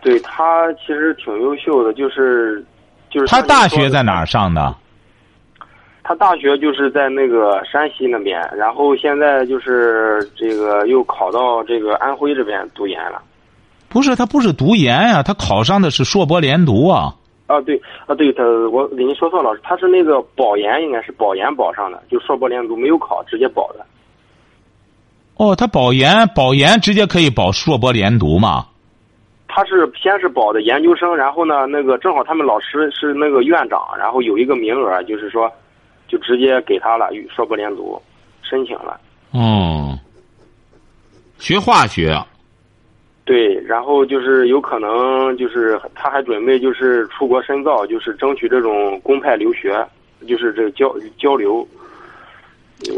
[0.00, 2.64] 对他其实挺优秀的，就是
[3.10, 4.02] 就是她大学在？
[4.02, 4.74] 哪儿上的？
[6.04, 13.20] 他大学就是在那个山西那边，然后现在就是这个又考到这个安徽这边读研了。
[13.90, 17.14] 不是，她不是读研呀、她考上的是硕博连读啊。
[17.48, 23.84] 啊，对啊，对他，我给您说错了，他是那个保研，应该是保研保上的，就硕博连读没有考，直接保的。
[25.38, 28.66] 哦，他保研，保研直接可以保硕博连读嘛？
[29.48, 35.50] 他是先是保的研究生，然后呢，那个正好他们老师是那个院长，然后有一个名额，就是说，
[36.06, 38.00] 就直接给他了，硕博连读
[38.42, 39.00] 申请了。
[39.32, 39.98] 哦，
[41.38, 42.14] 学化学。
[43.28, 49.86] 对，然后就是有可能就是他还准备就是出国深造，就是争取这种公派留学，
[50.26, 51.68] 就是这个交交流。
[52.88, 52.94] 嗯，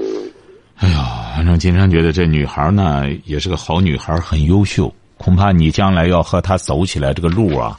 [0.77, 4.93] 哎呀，反正金山觉得这女孩呢也是个好女孩，很优秀。
[5.19, 7.77] 恐怕你将来要和她走起来这个路啊，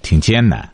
[0.00, 0.66] 挺艰难。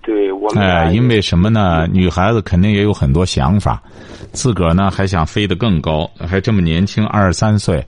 [0.00, 1.86] 对我们哎，因为什么呢？
[1.92, 3.82] 女孩子肯定也有很多想法，
[4.32, 7.86] 自个儿呢还想飞得更高，还这么年轻，二十三岁。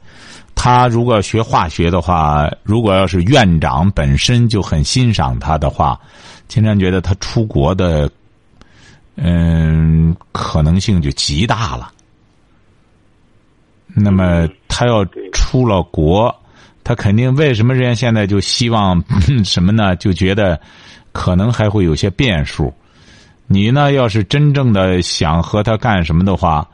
[0.60, 5.98] 她如果要学化学的话，如果要是院长本身就很欣赏他的话，
[6.48, 8.10] 金山觉得他出国的，
[9.14, 11.92] 嗯，可能性就极大了。
[13.86, 16.34] 那么他要出了国，
[16.82, 19.00] 他肯定为什么人家现在就希望
[19.44, 19.94] 什么呢？
[19.94, 20.60] 就觉得
[21.12, 22.74] 可能还会有些变数。
[23.46, 26.68] 你呢，要是真正的想和他干什么的话，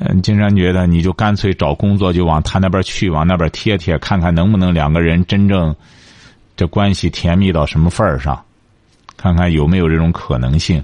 [0.00, 5.74] 嗯，金山觉得你就干脆找工作就往他那边去，往那边贴贴，看看能不能两个人真正
[6.56, 8.40] 这关系甜蜜到什么份儿上，
[9.16, 10.82] 看看有没有这种可能性。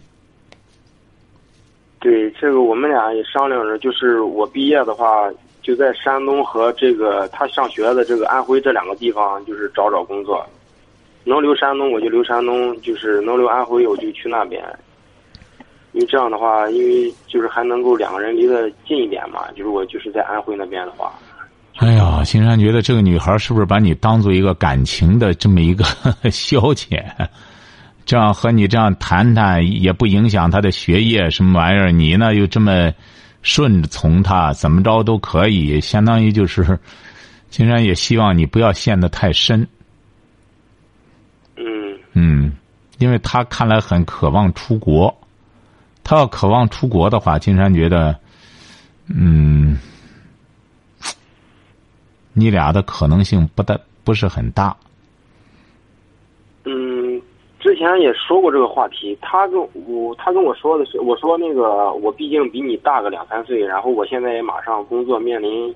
[2.01, 5.31] 对这个我们俩也商量着，就是我毕业的话，
[5.63, 10.45] 就在山东和这个他上学的这个安徽这两个地方，就是找找工作。
[11.23, 14.63] 能留山东我就留山东，就是能留安徽我就去那边。
[15.95, 19.51] 因为这样的话，因为就是还能够两个人离得近一点嘛。
[19.53, 21.15] 就是我就是在安徽那边的话，
[21.77, 25.85] 哎呀，金山觉得这个女孩是不是把你当做一个感情的这么一个
[26.31, 27.03] 消遣？
[28.05, 32.93] 这样和你这样谈谈也不影响她的学业什么玩意儿，你呢又这么
[33.41, 36.79] 顺从她，怎么着都可以，相当于就是，
[37.49, 39.67] 金山也希望你不要陷得太深，
[41.57, 42.53] 嗯，嗯，
[42.99, 45.17] 因为她看来很渴望出国，
[46.05, 48.15] 他要渴望出国的话，金山觉得，
[49.09, 49.79] 嗯，
[52.35, 54.77] 你俩的可能性不大，不是很大。
[56.65, 57.21] 嗯，
[57.59, 65.75] 之前也说过这个话题，他跟我他跟我说的是，我说那个我毕竟比你大个两三岁，然后我现在也马上工作面临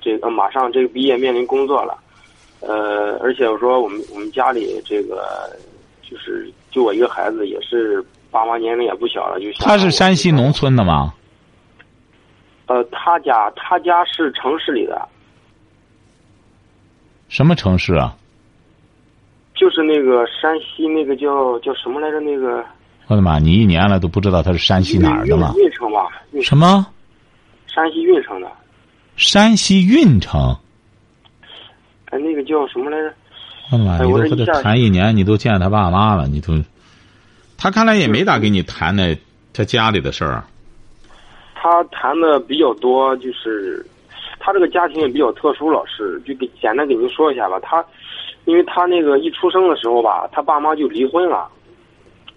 [0.00, 1.98] 这个、马上这个毕业面临工作了，
[2.60, 5.54] 呃，而且我说我们我们家里这个
[6.02, 11.14] 就是就我一个孩子，也是爸妈年龄也不小了，就想他是山西农村的吗？
[12.66, 15.08] 呃，他家他家是城市里的，
[17.28, 18.16] 什么城市啊？
[19.54, 22.20] 就是那个山西那个叫叫什么来着？
[22.20, 22.64] 那个
[23.08, 23.38] 我的妈！
[23.38, 25.52] 你一年了都不知道他是山西哪儿的吗？
[25.56, 26.86] 运运城吧，运什么？
[27.66, 28.50] 山西运城的。
[29.16, 30.56] 山西运城？
[32.06, 33.12] 哎，那个叫什么来着？
[33.72, 33.98] 我的妈！
[33.98, 36.54] 哎你都和他谈一年，你都见他爸妈了，你都，
[37.62, 39.14] 他看来也没咋跟你谈那
[39.52, 40.42] 他家里的事儿。
[41.54, 43.84] 他谈的比较多，就是
[44.38, 45.70] 他这个家庭也比较特殊。
[45.70, 47.60] 老师就给简单给您说一下吧。
[47.60, 47.84] 他，
[48.46, 51.46] 因为他那个一出生的时候吧，他爸妈就离婚了，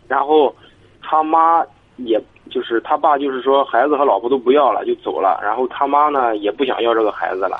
[0.10, 0.54] 然后
[1.02, 1.64] 他妈
[1.96, 7.58] 也就是他爸就是说孩子和老婆都不要了就走了，然后他妈呢也不想要这个孩子了，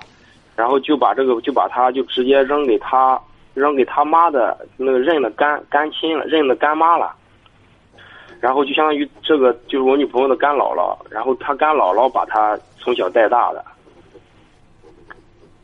[0.58, 3.18] 然后就把这个就把他就直接扔给他
[3.54, 7.16] 扔给他妈的那个认的干干亲了，认的干妈了。
[8.44, 13.64] 然后就相当于这个就是我女朋友的干姥姥，然后她干姥姥把她从小带大的。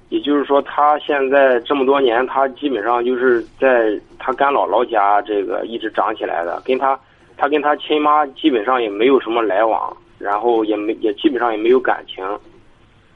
[0.08, 6.98] 也就是说，她现在这么多年，她基本上就是在她干姥姥家这个一直长起来的，跟她
[7.36, 12.24] 她跟她亲妈基本上也没有什么来往，然后也没也基本上也没有感情。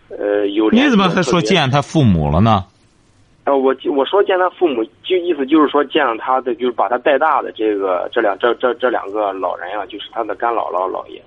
[0.09, 2.65] 呃，有你怎么还说见他父母了呢？
[3.45, 11.21] 呃，我我说见他父母，就意思就是说见了他的，就是把他带大的这个这两这这这两个老人啊，就是他的干姥姥姥爷。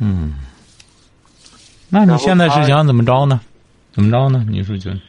[0.00, 0.34] 嗯，
[1.90, 3.40] 那你现在是想怎么着呢？
[3.92, 4.44] 怎么着呢？
[4.48, 5.00] 你是觉得？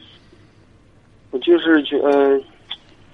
[1.32, 2.42] 我就是觉，嗯，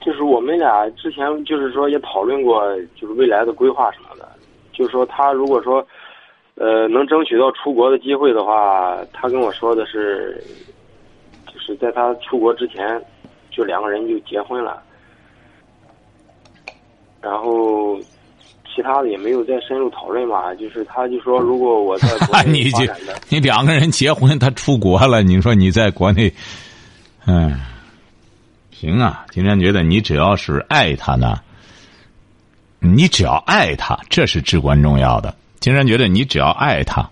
[0.00, 4.28] 就是我们俩之前就是说也讨论过，就是未来的规划什么的。
[4.72, 5.86] 就是说，他如果说，
[6.62, 10.40] 呃，能争取到出国的机会的话，他跟我说的是，
[11.52, 13.02] 就是在他出国之前，
[13.50, 14.80] 就两个人就结婚了。
[17.20, 17.98] 然后，
[18.72, 20.54] 其他的也没有再深入讨论吧。
[20.54, 26.32] 就是他就说，如果我在国内 发展的，你两个人结婚，他出国了，你说你在国内，
[27.26, 27.60] 嗯，
[28.70, 29.26] 行啊。
[29.30, 31.40] 今天觉得你只要是爱他呢。
[32.78, 35.34] 你只要爱他，这是至关重要的。
[35.62, 37.08] 金山觉得你只要爱他，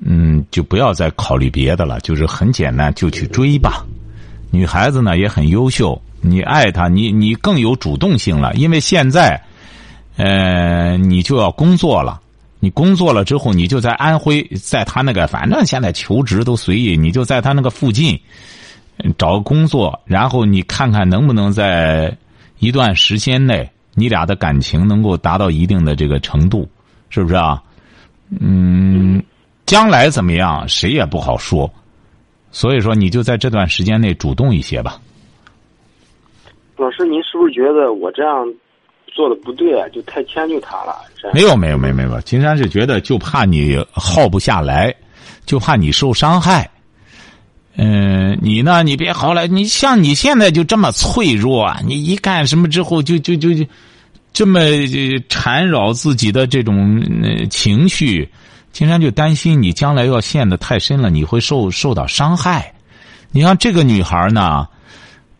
[0.00, 3.84] 嗯，就不要再考虑别的了，就是很简单，就去追吧。
[4.52, 8.54] 女孩子呢也很优秀，你爱她，你你更有主动性了。
[8.54, 9.42] 因为现在，
[10.16, 12.20] 呃，你就要工作了，
[12.60, 18.16] 你工作了之后，你就在安徽，在他那个，反正现在求职都随意，你就在他那个附近
[19.18, 22.16] 找工作，然后你看看能不能在
[22.60, 23.68] 一段时间内。
[23.92, 26.66] 你俩的感情能够达到一定的这个程度，
[27.10, 27.62] 是不是啊？
[28.40, 29.22] 嗯，
[29.66, 31.70] 将来怎么样，谁也不好说。
[32.50, 34.98] 所以说，你就在这段时间内主动一些吧。
[36.76, 38.46] 老师，您是不是觉得我这样
[39.06, 39.86] 做的不对啊？
[39.90, 40.96] 就太迁就他了？
[41.34, 42.20] 没有，没有，没有，没有。
[42.22, 44.94] 金山是觉得就怕你耗不下来，
[45.44, 46.70] 就怕你受伤害。
[47.76, 48.82] 嗯，你呢？
[48.82, 53.64] 你别好了，你像你现在就这么脆弱，你一干什么之后就就就就
[54.32, 54.60] 这么
[55.28, 57.02] 缠绕自己的这种
[57.50, 58.28] 情绪，
[58.72, 62.72] 金山就担心你将来要陷得太深了，你会受受到伤害。
[63.32, 64.66] 你像这个女孩呢，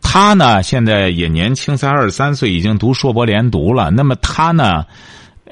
[0.01, 3.89] 她呢现在也年轻，才二十三岁，已经读硕博连读了。
[3.91, 4.85] 那么她呢，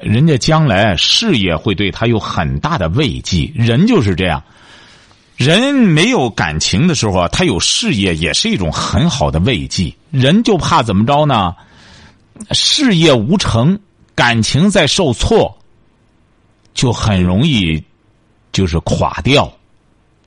[0.00, 3.50] 人家将来事业会对她有很大的慰藉。
[3.54, 4.42] 人就是这样。
[5.36, 9.90] 人没有感情的时候啊，他有事业也是一种很好的慰藉。
[10.10, 11.54] 人就怕怎么着呢？
[12.52, 13.78] 事业无成，
[14.14, 15.56] 感情在受挫，
[16.74, 17.82] 就很容易
[18.52, 19.52] 就是垮掉，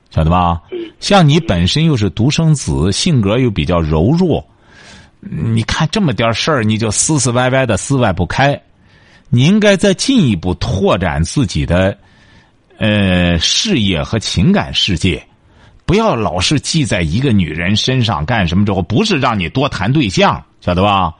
[0.09, 0.61] 晓得吧？
[0.99, 4.45] 像你本身又是独生子，性格又比较柔弱，
[5.19, 8.61] 你看这么点事儿，你就死死歪歪的撕外不开。
[9.29, 11.97] 你应该再进一步拓展自己的。
[12.79, 15.23] 呃，事业和情感世界，
[15.85, 21.13] 不要老是记在一个女人身上干什么之后，不是让你多谈对象，晓得吧？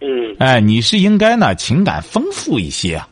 [0.00, 0.36] 嗯。
[0.38, 3.02] 哎，你是应该呢，情感丰富一些，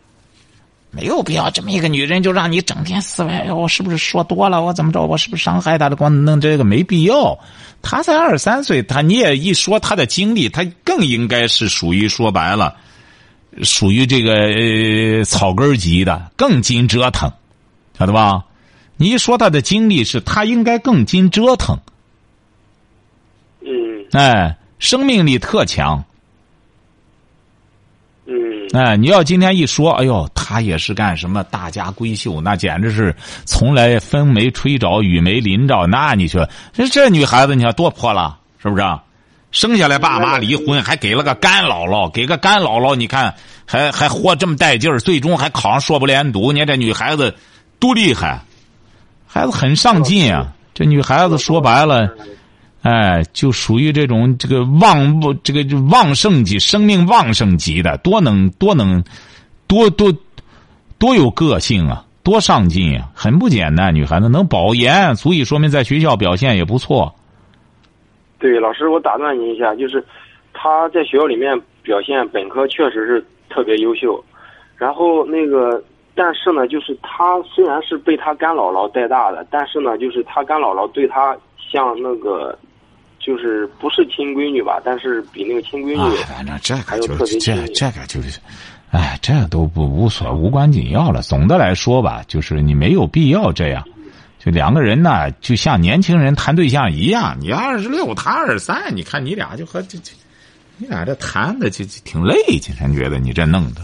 [0.90, 4.62] 没有必要这么一个女人就让你整天思维，我是不是说多了？
[4.62, 5.02] 我怎么着？
[5.06, 5.96] 我是不是伤害她的？
[5.96, 7.38] 光弄这个没必要。
[7.82, 12.76] 她才二十三岁，她你也一说她的经历，她更应该是属于说白了，
[13.62, 17.30] 属于这个呃草根级的，更经折腾。
[17.98, 18.44] 晓得吧？
[18.96, 21.76] 你一说她的经历是，她应该更经折腾。
[23.60, 24.06] 嗯。
[24.12, 26.04] 哎，生命力特强。
[28.26, 28.34] 嗯。
[28.72, 35.86] 哎，你要今天一说，哎呦，他也是干什么大家闺秀，那简直是从来风没吹着，雨没淋着。
[35.86, 38.82] 那你说，这这女孩子，你看多泼了，是不是？
[39.52, 43.34] 生下来爸妈离婚，还给了个干姥姥，给个干姥姥，你看
[43.64, 46.52] 还还活这么带劲儿，最终还考上硕博连读。
[46.52, 47.34] 你看这女孩子。
[47.80, 48.40] 多厉害，
[49.26, 50.46] 孩子很上进啊！
[50.72, 52.08] 这女孩子说白了，
[52.84, 59.02] 哎，就属于这种这个旺不这个旺盛级、生命旺盛级的，多能多能，
[59.66, 60.12] 多多
[60.98, 63.94] 多有个性啊，多上进啊，很不简单。
[63.94, 67.14] 女孩子能保研，足以说明在学校表现也不错。
[68.38, 70.04] 对，老师，我打断您一下，就是
[70.52, 74.22] 她在学校里面表现本科确实是特别优秀，
[74.76, 75.82] 然后那个。
[76.16, 82.56] 但是呢，就是他虽然是被他干姥姥带大的，但是呢，就是他干姥姥对他像那个，
[83.24, 88.38] 就是不是亲闺女吧，但是比那个亲闺女反正这个就是这这个就是，
[88.90, 91.22] 哎，这都不无所无关紧要了。
[91.22, 93.82] 总的来说吧，就是你没有必要这样。
[94.38, 100.12] 就两个人呢，就像年轻人谈对象一样，你二十六，他二十三，你看你俩就和这这，
[100.76, 103.80] 你俩这谈的就挺累，经常觉得你这弄的。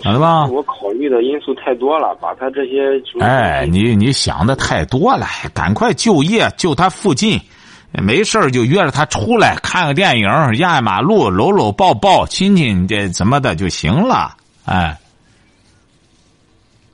[0.00, 0.46] 嗯，晓得吧？
[0.46, 7.38] 我考虑的因素太多了，把他这些哎，你你想的太多了，赶快就业，就他附近，
[7.92, 10.24] 没事儿就约着他出来看个电影，
[10.56, 14.96] 压压马路，搂搂抱抱，亲亲这怎么的就行了，哎，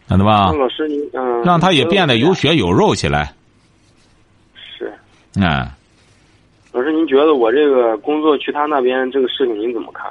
[0.09, 0.59] 晓得吧那？
[0.59, 3.33] 老师您嗯，让他也变得有血有肉起来，
[4.79, 4.93] 是。
[5.37, 5.69] 嗯。
[6.73, 10.05] 老师，您觉得我这个工作去他那边这个事情您怎么看？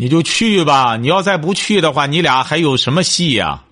[0.00, 3.64] 你就去吧，你要再不去的话，你俩还有什么戏呀、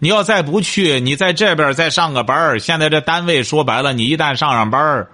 [0.00, 5.08] 你要再不去，你在这边再上个班儿现在这单位说白了，你一旦上上班儿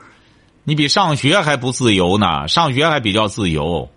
[0.64, 3.91] 你比上学还不自由呢，上学还比较自由。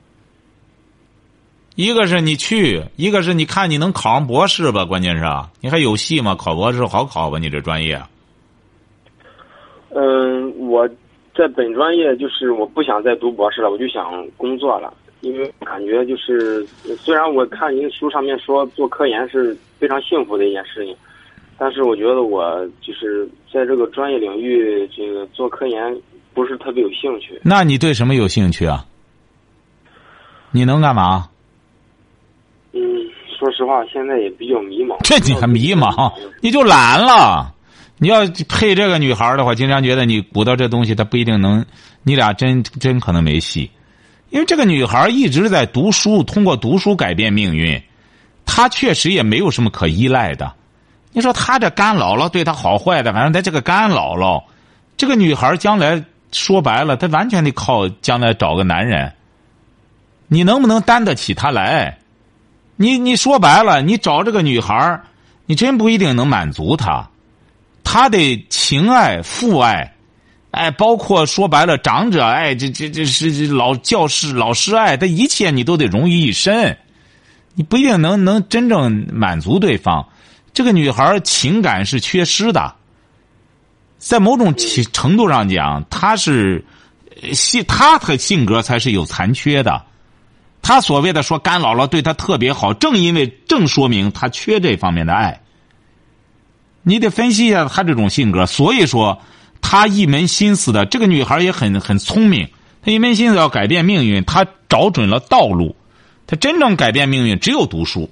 [1.75, 4.83] 一个是你去，一个是你看你能考上博士吧？
[4.83, 5.23] 关键是
[5.61, 6.35] 你还有戏吗？
[6.35, 7.39] 考博士好考吧？
[7.39, 8.03] 你这专业，
[9.95, 10.85] 嗯，我
[11.33, 16.65] 在本专业就是我不想再读博士了，我就想工作了，因为感觉就是
[16.97, 20.95] 虽然我看您书上面说做科研是非常幸福的一件事情，
[21.57, 25.79] 但是我觉得我就是在这个专业领域这个做科研
[26.33, 27.39] 不是特别有兴趣。
[27.43, 28.85] 那你对什么有兴趣啊？
[30.51, 31.29] 你能干嘛？
[32.71, 32.81] 嗯，
[33.37, 34.97] 说实话，现在也比较迷茫。
[35.03, 36.13] 这你还迷茫？
[36.41, 37.53] 你就懒了。
[37.97, 41.65] 你要配这个女孩的话，经常觉得你鼓捣这东西，她不一定能，
[42.03, 43.69] 你俩真真可能没戏。
[44.29, 47.81] 因为这个女孩一直在读书，通过读书改变命运，
[48.45, 50.53] 她确实也没有什么可依赖的。
[51.11, 54.43] 你说她这干姥姥对她好坏的，反正她这个干姥姥，
[54.97, 59.11] 这个女孩将来说白了，她完全得靠将来找个男人。
[60.27, 61.97] 你能不能担得起她来？
[62.75, 65.01] 你你说白了，你找这个女孩
[65.47, 67.09] 你真不一定能满足她。
[67.83, 69.95] 她得情爱、父爱，
[70.51, 76.77] 哎，包括说白了长者爱，这这这是这老教师、老师爱，这一切你都得融于一身。
[77.55, 80.07] 你不一定能能真正满足对方。
[80.53, 82.73] 这个女孩情感是缺失的，
[83.97, 84.55] 在某种
[84.93, 86.65] 程度上讲，她是
[87.33, 89.83] 性，她的性格才是有残缺的。
[90.61, 95.41] 她所谓的说干姥姥对她特别好，正因为正说明她缺这方面的爱。
[96.81, 99.21] 你得分析一下她这种性格，所以说
[99.61, 102.49] 她一门心思的，这个女孩也很很聪明，
[102.81, 105.75] 她一门心思要改变命运，她找准了道路，
[106.27, 108.09] 她真正改变命运只有读书。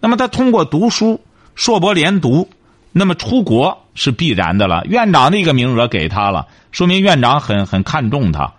[0.00, 1.20] 那么她通过读书，
[1.54, 2.48] 硕博连读，
[2.92, 4.84] 那么出国是必然的了。
[4.86, 8.52] 院长的一个名额给她了，说明院长很很看重她。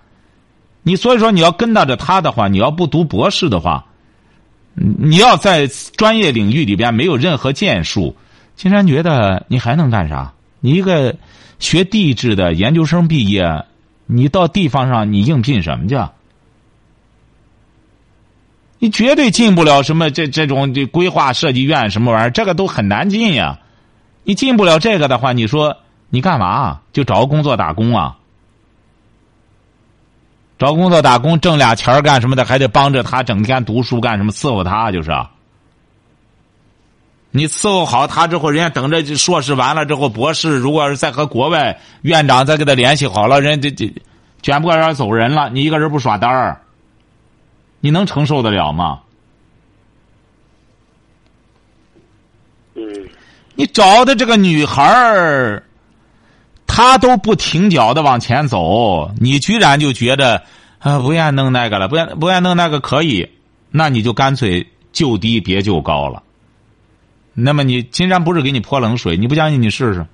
[0.83, 3.85] 你所以说你要跟到着他的话，你要不读博士的话，
[4.73, 8.15] 你要在专业领域里边没有任何建树，
[8.55, 10.33] 金山觉得你还能干啥？
[10.59, 11.15] 你一个
[11.61, 13.63] 学地质的研究生毕业，
[14.07, 15.97] 你到地方上你应聘什么去？
[18.79, 23.59] 你绝对进不了什么这这种这规划设计院什么玩意儿，这个都很难进呀。
[24.23, 25.77] 你进不了这个的话，你说
[26.09, 26.81] 你干嘛？
[26.91, 28.17] 就找个工作打工啊？
[30.57, 34.31] 找工作打工挣俩钱儿干什么的，还得帮着他整天读书干什么？
[34.31, 35.11] 伺候他就是。
[37.31, 43.91] 你伺候好他之后，人家等着硕士完了之后，博士如果是再和国外院长再给他联系好了，人这这
[44.41, 46.61] 卷不过来走人了，你一个人不耍单儿，
[47.79, 48.99] 你能承受得了吗？
[52.75, 52.83] 嗯
[53.55, 55.63] 你找的这个女孩儿，
[56.65, 60.41] 她都不停脚的往前走，你居然就觉得
[60.79, 63.29] 啊，不愿弄那个了，不愿不愿弄那个可以，
[63.69, 66.23] 那你就干脆就低别就高了。
[67.33, 70.05] 那么你金山不是给你泼冷水，你不相信你试试。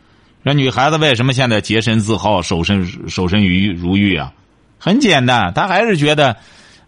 [0.43, 4.33] 这女孩子为什么现在洁身自好、守身守身如如玉啊？
[4.79, 6.37] 很简单，她还是觉得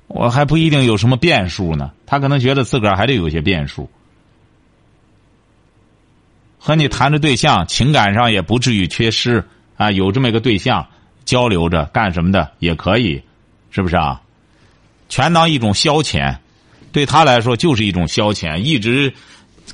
[0.08, 3.90] 我还不一定有什么变数呢，她可能觉得自个儿还得有些变数。
[6.58, 9.44] 和你谈着对象，情感上也不至于缺失
[9.76, 10.88] 啊，有这么一个对象
[11.26, 13.22] 交流着干什么的也可以，
[13.72, 14.22] 是不是啊？
[15.10, 16.38] 全当一种消遣，
[16.92, 18.58] 对他来说就是一种消遣。
[18.58, 19.14] 一直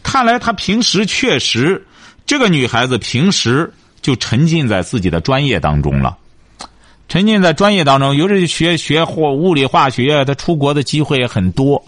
[0.03, 1.85] 看来，他平时确实，
[2.25, 3.71] 这个女孩子平时
[4.01, 6.17] 就沉浸在自己的专业当中了，
[7.07, 11.83] 沉浸在专业当中，尤其是学学或物理化学，她出国的机会也很多。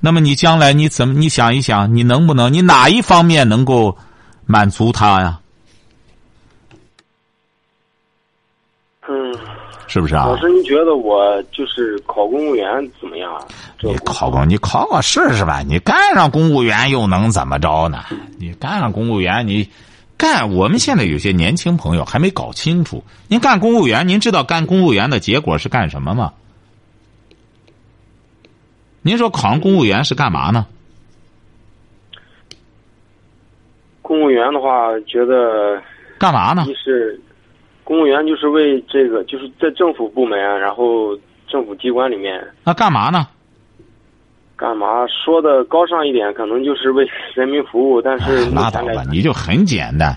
[0.00, 1.14] 那么你将来你怎么？
[1.14, 2.52] 你想一想，你能不能？
[2.52, 3.96] 你哪一方面能够
[4.44, 5.40] 满足他呀？
[9.08, 9.38] 嗯，
[9.86, 10.26] 是不是啊？
[10.26, 12.66] 老师，您觉得我就是考公务员
[13.00, 13.44] 怎么样啊？
[13.80, 15.60] 你考公，你考考试试吧。
[15.60, 18.04] 你干上公务员又能怎么着呢？
[18.38, 19.68] 你干上公务员，你
[20.16, 23.04] 干我们现在有些年轻朋友还没搞清楚。
[23.28, 26.32] 您干公务员，您知道干公务员的结果是干什么吗？
[29.02, 30.66] 您说考上公务员是干嘛呢？
[34.00, 35.82] 公务员的话，觉得
[36.18, 36.64] 干嘛呢？
[36.68, 37.20] 一是
[37.84, 41.14] 公务员就是为这个，就是在政府部门，然后
[41.46, 43.28] 政府机关里面那干嘛呢？
[44.56, 45.04] 干嘛？
[45.08, 47.04] 说的高尚一点，可能就是为
[47.34, 48.00] 人民服务。
[48.00, 50.16] 但是目拉倒吧，你就很简单。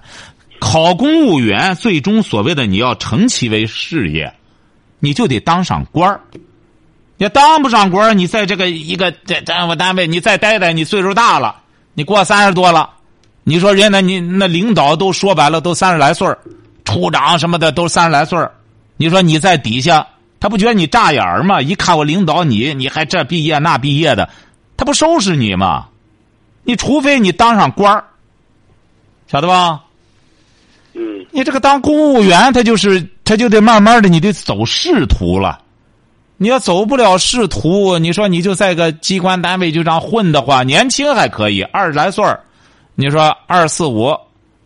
[0.59, 4.31] 考公务员，最终所谓的你要成其为事业，
[4.99, 6.21] 你就得当上官儿。
[7.17, 11.55] 你当不上官儿，你在这个一个在单位单位，你再待待，你岁数大了，
[11.95, 12.91] 你过三十多了，
[13.43, 16.37] 你说人家那你那领导都说白了都三十来岁儿
[16.97, 18.39] 处长什么的都三十来岁
[18.97, 20.07] 你说你在底下，
[20.39, 21.61] 他不觉得你扎眼儿吗？
[21.61, 24.27] 一看我领导你，你还这毕业那毕业的，
[24.75, 25.85] 他不收拾你吗？
[26.63, 28.03] 你除非你当上官儿，
[29.27, 29.83] 晓得吧？
[30.95, 35.61] 嗯你这个当公务员，他就是他就得慢慢的，你得走仕途了。
[36.37, 42.25] 你要走不了仕途，你说你就在个机关单位就这样混的话，年轻还可以，二十来岁
[42.95, 44.17] 你说二四五、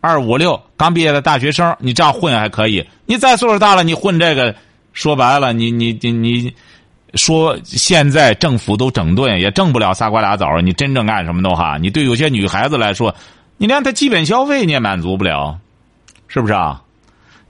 [0.02, 2.84] 二五六刚毕业的大学生，你这样混还可以。
[3.06, 4.52] 你再岁数大了，你混这个，
[4.92, 6.54] 说白了，你你你你，
[7.14, 13.14] 说现在政府都整顿，也挣不了仨瓜俩枣你真正干什么的话，你对有些女孩子来说，
[13.56, 15.56] 你连她基本消费你也满足不了。
[16.26, 16.82] 是不是啊？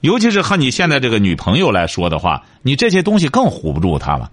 [0.01, 4.31] 尤其是和你现在这个女朋友来说的话，你这些东西更唬不住她了。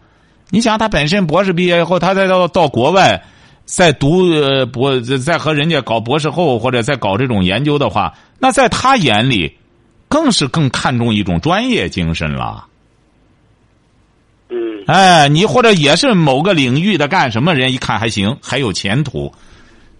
[0.49, 3.23] 你想，她本身博士毕业以后，她再到到国外，
[3.71, 9.55] 再读呃博，在和人家搞博士后或者在搞这种研究的话，那在他眼里，
[10.07, 12.65] 更是更看重一种专业精神了。
[14.49, 14.57] 嗯
[14.87, 19.31] 哎，你或者也是某个领域的干什么人，一看还行，还有前途。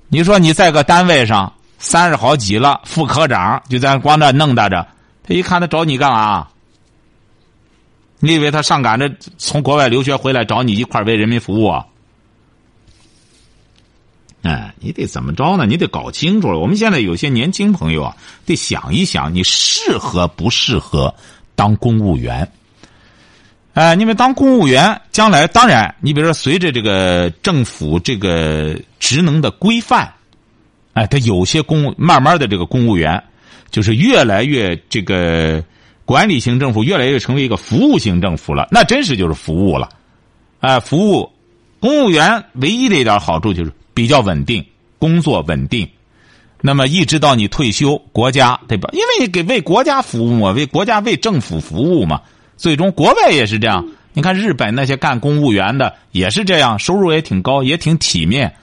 [0.08, 4.88] 你说你在个单位上三十好几了，副科长就在光那弄搭着，
[5.22, 6.48] 他一看他找你干嘛？
[8.20, 11.86] 你以为他上赶着从国外留学回来找你一块儿为人民服务啊？
[14.42, 15.66] 哎，你得怎么着呢？
[15.66, 16.60] 你得搞清楚了。
[16.60, 18.16] 我们现在有些年轻朋友啊，
[18.46, 21.14] 得想一想，你适合不适合
[21.56, 22.50] 当公务员？
[23.74, 30.12] 哎，因为当公务员，将来当然，你比如说，随着这个政府这个职能的规范，
[30.94, 33.22] 哎，他有些公慢慢的这个公务员，
[33.70, 35.64] 就是越来越这个
[36.04, 39.90] 管理型政府越来越成为一个服务型政府了，那真是就是服务了，
[40.62, 41.32] 哎，服务
[41.80, 44.66] 公务员唯一的一点好处就是比较稳定，
[44.97, 45.89] 工作稳定，
[46.62, 48.89] 那么一直到你退休，国家对吧？
[48.93, 52.22] 因为你给为国家服务嘛，为国家为政府服务嘛。
[52.56, 53.86] 最终，国外也是这样。
[54.14, 58.56] 你看，日本那些干公务员的也是这样，收入也挺高，也挺体面。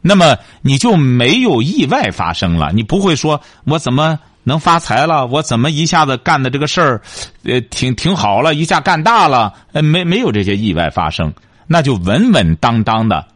[0.00, 5.26] 那么你就没有意外发生了，你不会说我怎么能发财了？
[5.26, 7.02] 我怎么一下子干的这个事儿，
[7.42, 11.32] 呃，挺挺好了，一下干大了，呃，没没有这些意外发生，
[11.66, 13.26] 那就稳稳当当的，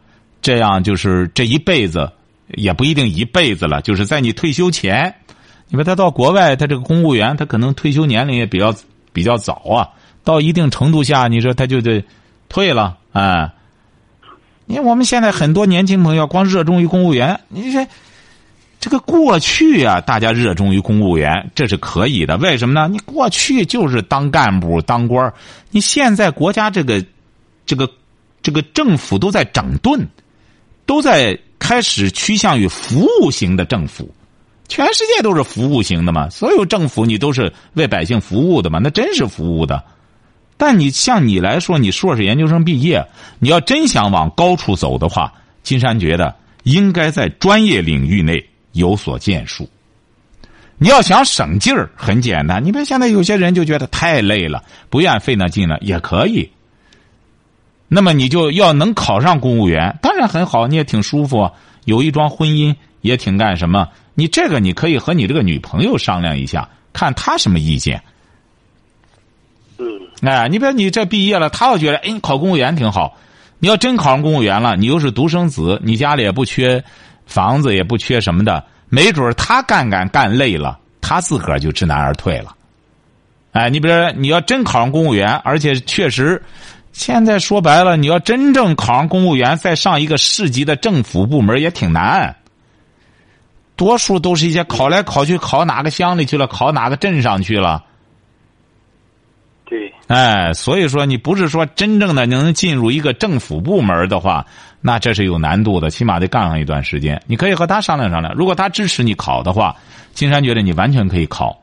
[0.48, 2.10] 这样就是这一辈子
[2.54, 5.14] 也不一定一辈子了，就是在你退休前，
[5.68, 8.74] 你说他到国外，他这个公务员，他可能退休年龄也比较
[9.12, 9.86] 比较早啊。
[10.24, 12.02] 到一定程度下，你说他就得
[12.48, 13.52] 退了啊？
[14.66, 17.86] 因为我们现在很多年轻朋友光热衷于公务员，你说
[18.80, 22.38] 这个过去啊，大家热衷于公务员，这是可以的。
[22.38, 22.88] 为什么呢？
[22.90, 25.30] 你过去就是当干部、当官
[25.70, 27.04] 你现在国家这个
[27.66, 27.86] 这个
[28.40, 30.08] 这个政府都在整顿，
[30.88, 34.10] 都在开始趋向于服务型的政府。
[34.68, 39.84] 全世界都是服务型的嘛，所有政府你都是为百姓服务的嘛，那真是服务的。
[40.56, 43.06] 但你像你来说，你硕士研究生毕业，
[43.38, 45.30] 你要真想往高处走的话，
[45.62, 49.68] 金山觉得应该在专业领域内有所建树。
[50.78, 56.50] 你要想省劲儿，很简单，你别现在有些人就觉得太累了，不愿费那劲了，也可以。
[57.88, 61.50] 那么你就要能考上公务员，当然很好，你也挺舒服，
[61.86, 63.88] 有一桩婚姻也挺干什么。
[64.14, 68.02] 你这个你可以和你这个女朋友商量一下，看她什么意见。
[69.78, 69.86] 嗯
[70.22, 73.16] 哎，你比如你这毕业了，她要觉得，哎，你考公务员挺好。
[73.60, 76.82] 你要真考上公务员了，你又是独生子，你家里也不缺
[77.26, 82.54] 房子，也不缺什么的，没准她干干干累了，她自个儿就知难而退了。
[83.52, 86.40] 哎，你比如说你要真考上公务员，而且确实，
[86.98, 92.34] 现在说白了，你要真正考上公务员，再上一个市级的政府部门也挺难。
[93.76, 97.84] 多数都是一些考来考去，考哪个乡里去了，考哪个镇上去了。
[99.64, 104.44] 对，哎，所以说你不是说真正的能进入一个政府部门的话，
[104.80, 107.22] 那这是有难度的，起码得干上一段时间。
[107.28, 109.76] 你可以和他商量商量，如果他支持你考的话，
[110.14, 111.56] 金山觉得你完全可以考。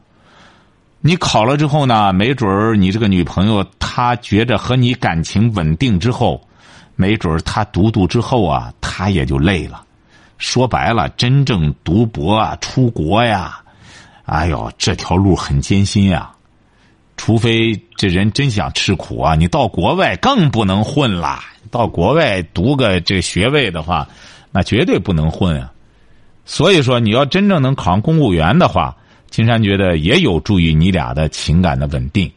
[1.08, 6.42] 你考了之后呢，没准儿你这个女朋友她觉着和你感情稳定之后，
[6.96, 9.84] 没准儿她读读之后啊，她也就累了。
[10.40, 13.60] 说白了，真正读博啊、出国呀，
[14.26, 16.32] 哎呦，这条路很艰辛呀。
[17.18, 21.44] 除非这人真想吃苦啊，你到国外更不能混啦。
[21.70, 24.08] 到国外读个这学位的话，
[24.52, 25.72] 那绝对不能混啊。
[26.46, 28.98] 所以说，你要真正能考上公务员的话，
[29.30, 32.32] 金山觉得也有助于你俩的情感的稳定。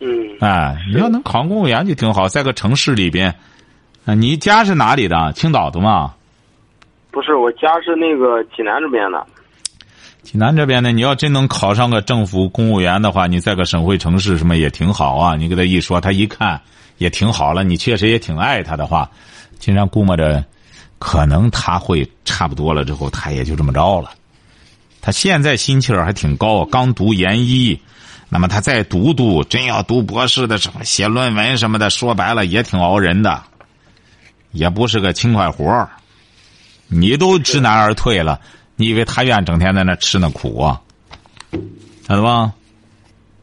[0.00, 0.08] 嗯，
[0.40, 3.34] 哎，你要能考上公务员就挺好，在个城市里边。
[4.04, 5.32] 啊，你家是哪里的？
[5.32, 6.14] 青岛的吗？
[7.10, 9.26] 不是，我家是那个济南这边的。
[10.22, 15.36] 济南这边的，你要真能考上个政府公务员的话，你在个省会城市什么也挺好啊。
[15.36, 16.60] 你给他一说，他一看
[16.98, 17.64] 也挺好了。
[17.64, 19.10] 你确实也挺爱他的话，
[19.58, 20.44] 金山估摸着，
[20.98, 24.10] 可能他会差不多了之后，他也就这么着了。
[25.04, 27.78] 他现在心气儿还挺高，刚读研一，
[28.30, 33.42] 那么他再读读，真要读博士的什么写论文什么的，说白了也挺熬人的，
[34.52, 35.90] 也不是个轻快活儿。
[36.88, 38.40] 你都知难而退了。
[38.76, 40.80] 你以为他愿整天在那吃那苦啊？
[42.08, 42.50] 晓得吧？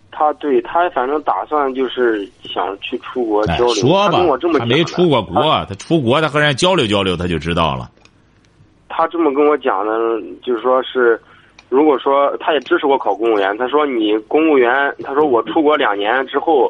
[0.09, 3.75] 他对他反正打算就是想去出国交流。
[3.75, 4.19] 说吧，
[4.57, 7.91] 他没出过国，他出国他和人家交流交流，他就知道了。
[8.89, 9.91] 他这么跟我讲的，
[10.43, 11.21] 就是说是，
[11.71, 16.69] 如果说他也支持我考公务员，他说你公务员，他说我出国两年之后，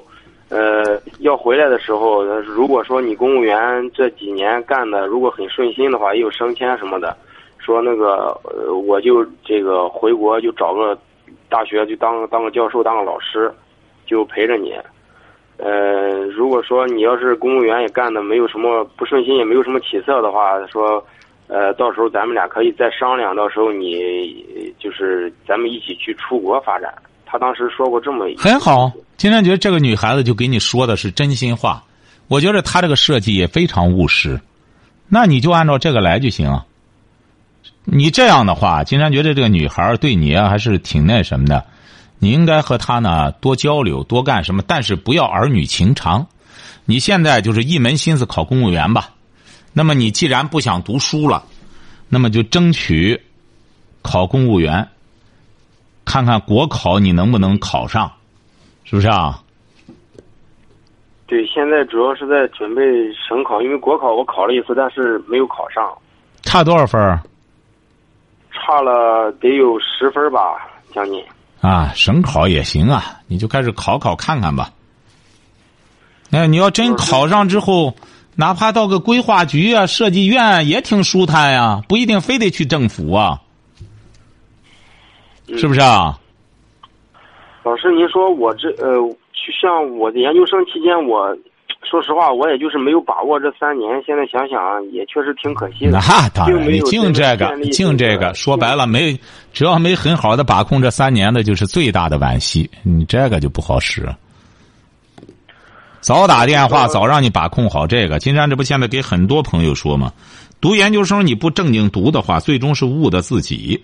[0.50, 7.18] 呃，要回来的时候，如果说你公务员这几年干的如果很顺心的话，也有升迁什么的。
[7.58, 10.96] 说那个，呃，我就这个回国就找个
[11.50, 13.52] 大学就当当个教授当个老师，
[14.06, 14.76] 就陪着你。
[15.58, 21.04] 呃，如果说你要是公务员也干的没有什么不顺心，也没有什么起色的话，说，
[21.54, 26.90] 呃，到时候咱们俩可以再商量，到时候你就是咱们一起去出国发展。
[27.26, 31.84] 他当时说过这么很好，金山觉得这个女孩子就给你说的是真心话。
[32.30, 34.40] 我觉得她这个设计也非常务实，
[35.10, 36.62] 那你就按照这个来就行。
[37.84, 41.66] 你这样的话，金山觉得这个女孩对你啊还是挺那什么的，
[42.18, 46.26] 你应该和她呢多交流，多干什么，但是不要儿女情长。
[46.86, 49.10] 你现在就是一门心思考公务员吧。
[49.74, 51.44] 那么你既然不想读书了，
[52.10, 53.22] 那么就争取
[54.02, 54.88] 考公务员，
[56.04, 58.12] 看看国考你能不能考上，
[58.84, 59.42] 是不是啊？
[61.26, 62.82] 对，现在主要是在准备
[63.14, 65.90] 省考，因为国考我考了一次，但是没有考上。
[66.42, 67.00] 差多少分？
[68.52, 71.24] 差了得有十分吧，将近。
[71.62, 74.70] 啊，省考也行啊，你就开始考考看看吧。
[76.32, 77.96] 哎，你要真考上之后，
[78.42, 83.40] 哪怕到个规划局啊、设计院也挺舒坦呀，不一定非得去政府啊，
[85.58, 86.20] 是不是啊？
[87.64, 88.98] 老师，您说我这呃，
[89.62, 91.38] 像我的研究生期间我。
[91.90, 94.02] 说实话，我也就是没有把握这三年。
[94.06, 95.92] 现在想想，也确实挺可惜的。
[95.94, 99.20] 那当然，你净这个，净这个，说白了，没
[99.52, 102.70] 只要没很好的把控这三年的，就是最大的惋惜。
[102.84, 104.08] 你这个就不好使。
[106.02, 108.20] 早打电话，早让你把控好这个。
[108.20, 110.12] 金山这不现在给很多朋友说吗？
[110.60, 113.82] 读研究生你不正经读的话，最终是误的自己。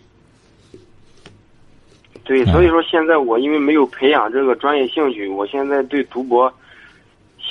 [2.23, 6.51] 对，所以说现在我因为没有培养这个专业兴趣，我现在对读博。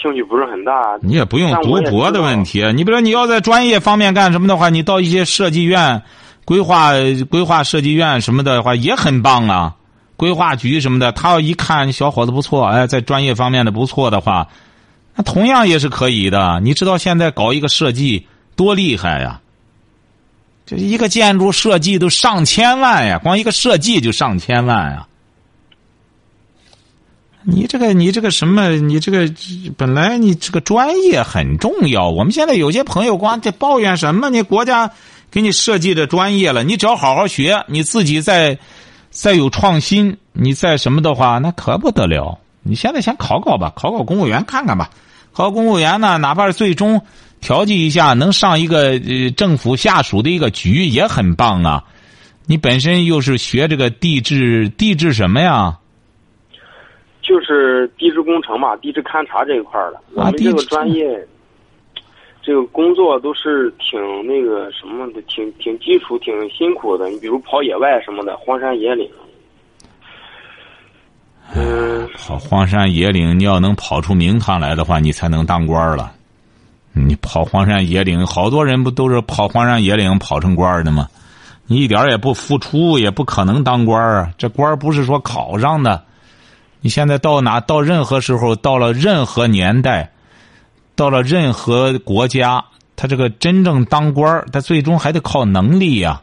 [0.02, 2.62] 兴趣不是很大，你也不用读博的问题。
[2.74, 6.02] 你比如说，你要在专业方面干什么的话，你到一些设计院、
[6.44, 6.92] 规划、
[7.30, 9.74] 规划设计院什么的话也很棒啊。
[10.16, 14.48] 规划局什么的，他要一看小伙子不错，哎，在专业方面的不错的话，
[15.14, 16.60] 那同样也是可以的。
[16.62, 19.40] 你知道现在搞一个设计多厉害呀？
[20.64, 25.06] 这一个建筑设计都上千万呀，光一个设计就上千万呀。
[27.48, 28.70] 你这个，你这个什么？
[28.70, 29.32] 你这个
[29.76, 32.10] 本来你这个专业很重要。
[32.10, 34.28] 我们现在有些朋友光在抱怨什么？
[34.30, 34.90] 你国家
[35.30, 38.58] 给你设计的专业了，你只要好好学，你自己在
[39.16, 42.38] 再有创新，你再什么的话，那可不得了。
[42.62, 44.90] 你现在先考考吧，考考公务员看看吧。
[45.32, 47.00] 考公务员呢，哪怕是最终
[47.40, 51.84] 调剂一下，能上一个呃政府下属的一个局也很棒啊。
[52.46, 55.78] 你本身又是学这个地质，地质什么呀？
[57.22, 60.00] 就是地质工程嘛，地质勘察这一块的。
[60.14, 61.26] 我们这个专业，
[62.47, 67.09] 这个工作都是挺那个什么的，挺挺基础、挺辛苦的。
[67.09, 69.11] 你比如跑野外什么的，荒山野岭。
[71.53, 76.12] 嗯，跑荒山野岭，你要能跑出名堂来的话，你才能当官了。
[76.92, 81.09] 你跑荒山野岭，好多人不都是跑荒山野岭跑成官的吗？
[81.66, 84.30] 你一点也不付出，也不可能当官啊！
[84.38, 86.01] 这官不是说考上的。
[86.80, 90.12] 你现在到哪，到任何时候，到了任何年代，
[90.97, 92.64] 到了任何国家，
[92.97, 96.22] 他这个真正当官他最终还得靠能力呀。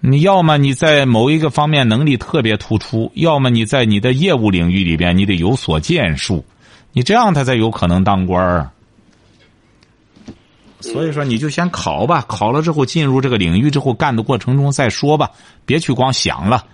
[0.00, 6.44] 你要么你在某一个方面能力特别突出，要么你在你的业务领域里边你得有所建树，
[6.92, 8.68] 你这样他才有可能当官儿。
[10.80, 15.30] 所以说，你就先考吧，考了之后进入这个领域之后，干的过程中再说吧，
[15.64, 16.66] 别去光想了。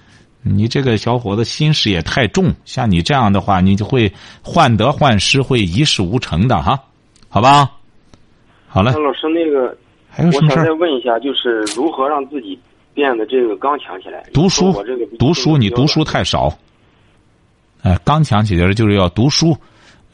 [0.42, 4.12] 你这个小伙子心事也太重，像你这样的话，你就会
[4.42, 6.80] 患得患失，会一事无成的哈，
[7.30, 7.70] 好吧？
[8.66, 9.76] 好嘞那，老师，那个
[10.08, 10.72] 还有什么事我想再？
[10.72, 12.58] 问一下，就是如何让自己
[12.92, 14.22] 变得这个刚强起来？
[14.32, 14.72] 读书
[15.18, 16.52] 读书，你读书太少。
[17.82, 19.56] 哎，刚强起来就是要读书，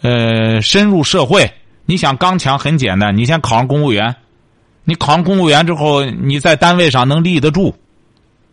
[0.03, 1.51] 呃，深入社会。
[1.87, 4.15] 你想刚强很简单，你先考上公务员，
[4.85, 7.75] 你考上公务员之后，你在单位上能立得住，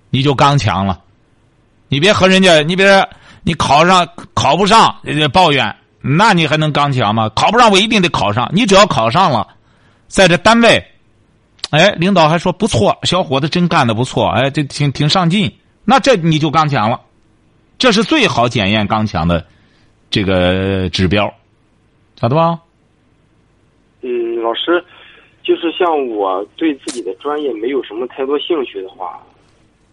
[0.09, 1.01] 你就刚强了。
[1.89, 2.85] 你别和人家，你别
[3.43, 4.95] 你考上考不上，
[5.31, 5.75] 抱怨，
[6.05, 7.29] 那你还能刚强吗？
[7.33, 9.47] 考不上我一定得考上，你只要考上了，
[10.07, 10.85] 在这单位，
[11.71, 15.49] 哎，领导还说不错，小伙子真干的不错，哎，这挺挺上进，
[15.85, 16.99] 那这你就刚强了，
[17.77, 19.45] 这是最好检验刚强的
[20.09, 21.33] 这个指标，
[22.19, 22.59] 晓得吧？
[24.01, 24.83] 嗯，老师，
[25.41, 29.17] 就是像我对自己的专业没有什么太多兴趣的话，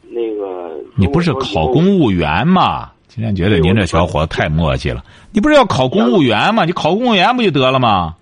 [0.08, 2.90] 那个你不是考公务员吗？
[3.12, 5.04] 今天觉得您这小伙子太磨叽了。
[5.32, 6.64] 你不是要考公务员吗？
[6.64, 8.14] 你考公务员不就得了吗？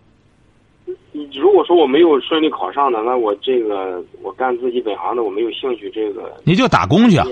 [1.34, 7.26] 如果说我没有顺利考上的，那我这个我干自己本行的，我没有兴趣，这个你就打工去啊，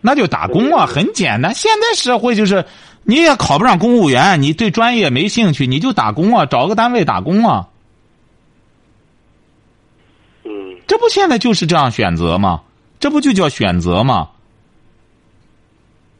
[0.00, 1.52] 那就打工啊，很简单。
[1.52, 2.64] 现在社会就是，
[3.02, 7.68] 你也考不上公务员，你对专业没兴趣，你就打工啊，找个单位打工啊。
[10.44, 12.60] 嗯这不现在就是这样选择吗？
[13.00, 14.28] 这不就叫选择吗？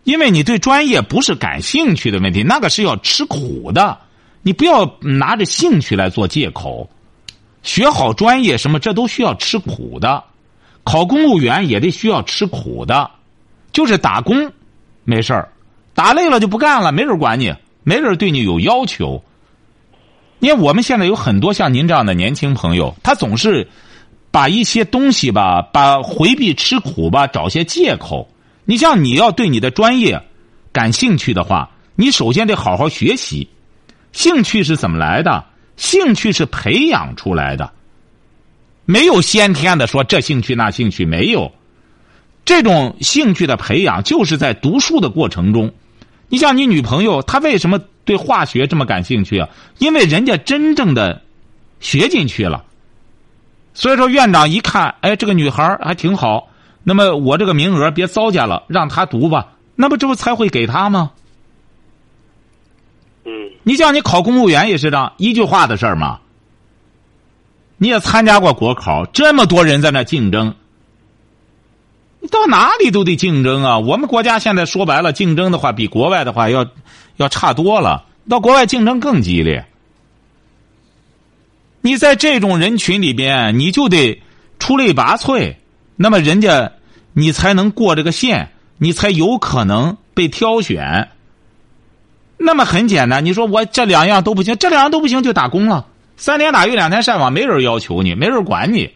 [0.04, 3.98] 因为你对专业不是感兴趣的问题，那个是要吃苦的。
[4.42, 6.88] 你不要拿着兴趣来做借口。
[7.62, 10.22] 学好专业什么，这都需要吃苦的。
[10.84, 13.10] 考公务员也得需要吃苦的，
[13.72, 14.52] 就是打工，
[15.04, 15.48] 没事儿，
[15.94, 19.24] 打累了就不干了，没人管你，没人对你有要求。
[20.40, 23.66] 你看我们现在有很多像您这样的年轻朋友，他总是
[24.30, 28.28] 把一些东西吧，把回避吃苦吧，找些借口。
[28.64, 30.22] 你像你要对你的专业
[30.72, 33.48] 感兴趣的话，你首先得好好学习。
[34.12, 35.44] 兴趣是怎么来的？
[35.76, 37.72] 兴趣是培养出来的，
[38.84, 41.52] 没有先天的说这兴趣那兴趣没有。
[42.44, 45.72] 这种兴趣的培养，就是在读书的过程中。
[46.28, 49.48] 你像你女朋友，她为什么对化学这么感兴趣啊？
[49.78, 51.22] 因为人家真正的
[51.80, 52.64] 学进去了。
[53.72, 56.48] 所以说，院长一看，哎，这个女孩还挺好，
[56.84, 61.10] 那么我这个名额别糟践了，让他读吧，那不这不才会给他吗？
[63.24, 63.32] 嗯
[63.62, 66.20] 你像你考公务员也是这样一句话的事儿嘛。
[67.78, 70.54] 你也参加过国考，这么多人在那竞争，
[72.20, 73.78] 你到哪里都得竞争啊！
[73.78, 76.66] 我们国家现在说白了，竞争的话比国外的话要
[77.16, 79.66] 要差多了，到国外竞争更激烈。
[81.80, 84.22] 你在这种人群里边，你就得
[84.58, 85.56] 出类拔萃，
[85.96, 86.72] 那么人家
[87.12, 91.10] 你才能过这个线，你才有可能被挑选。
[92.36, 95.86] 那么很简单，你说我这两样都不行，这两样都不行就打工了，
[96.16, 98.92] 三天打鱼两天晒网，没人要求你，没人管你。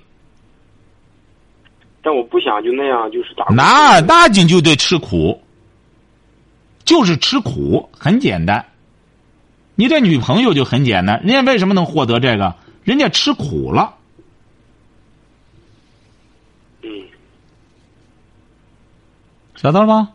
[2.02, 5.40] 但我不想就那样，就是打工那那你就得吃苦，
[6.84, 8.64] 就是吃苦，很简单。
[9.76, 12.54] 你这女朋友就很简单，人家为什么能获得这个？
[12.82, 13.94] 人家吃苦了。
[16.82, 16.90] 嗯
[19.60, 20.10] 晓得了吗？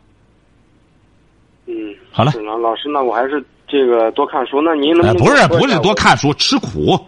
[1.66, 1.74] 嗯，
[2.10, 2.32] 好了
[2.62, 4.62] 老师，那我还是这个多看书。
[4.62, 6.98] 那您能不是不是多看书，吃苦，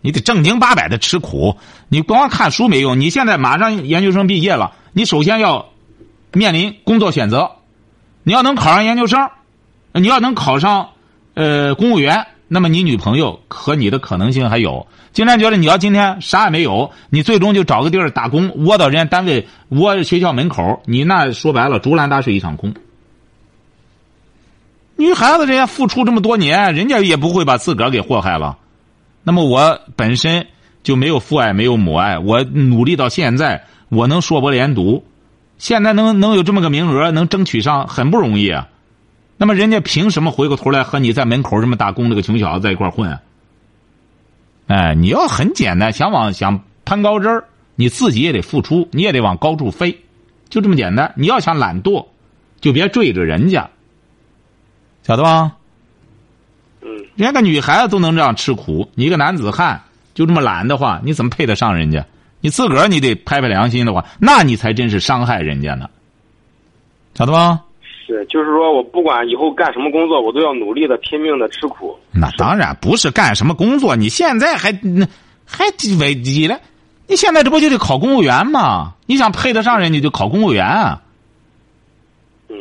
[0.00, 1.54] 你得正经八百的吃苦。
[1.90, 5.68] 你光看书没用，你现在马上研究生毕业了，你首先要
[6.32, 7.50] 面临工作选择。
[8.22, 9.28] 你要能考上研究生，
[9.92, 10.90] 你要能考上
[11.34, 14.86] 呃公务员，那么你女朋友和你的可能性还有。
[15.14, 22.74] 经常觉得你要今天啥也没有，你最终就找个地儿打工，窝到人家单位，窝学校门口，你那说白了竹篮打水一场空。
[24.96, 28.58] 女孩子人家付出这么多年，人家也不会把自个儿给祸害了。
[29.22, 30.46] 那么我本身
[30.82, 35.06] 就没有父爱，没有母爱，我努力到现在，我能硕博连读，
[35.56, 38.68] 现在能能有这么个名额，能争取上，很不容易啊。
[39.42, 43.10] 那么人家凭什么回过头来和你在门口这么打工这个穷小子在一块混？
[43.10, 43.20] 啊
[44.68, 49.98] 哎，你要很简单，想往想攀高枝儿，你自己也得付出，你也得往高处飞，
[50.48, 51.12] 就这么简单。
[51.16, 52.06] 你要想懒惰，
[52.60, 53.68] 就别追着人家，
[55.02, 55.56] 晓得吧？
[56.82, 59.82] 嗯，人家个女孩子都能这样吃苦，你一个男子汉
[60.14, 62.06] 就这么懒的话，你怎么配得上人家？
[62.40, 65.90] 你自个儿你得拍拍良心的话，那你才真是伤害人家呢，
[67.16, 67.62] 晓得吧？
[68.12, 71.98] 是，就是说我不管以后干什么工作，我都要努力的、拼命的吃苦。
[72.12, 75.06] 那当然不是干什么工作，你现在还那
[75.46, 75.64] 还
[75.98, 76.60] 为你了？
[77.08, 78.94] 你现在这不就得考公务员吗？
[79.06, 81.02] 你想配得上人，你就考公务员啊。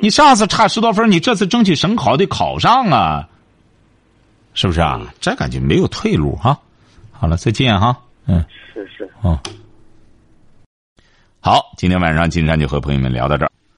[0.02, 3.28] 你上次差十多分，你这次争取省考得考上啊，
[4.54, 5.02] 是不是啊？
[5.20, 6.58] 这感觉没有退路哈。
[7.12, 7.96] 好了，再见哈。
[8.26, 8.44] 嗯，
[8.74, 9.10] 是是。
[9.22, 9.38] 哦，
[11.40, 13.52] 好，今天晚上金山就和朋友们聊到这儿。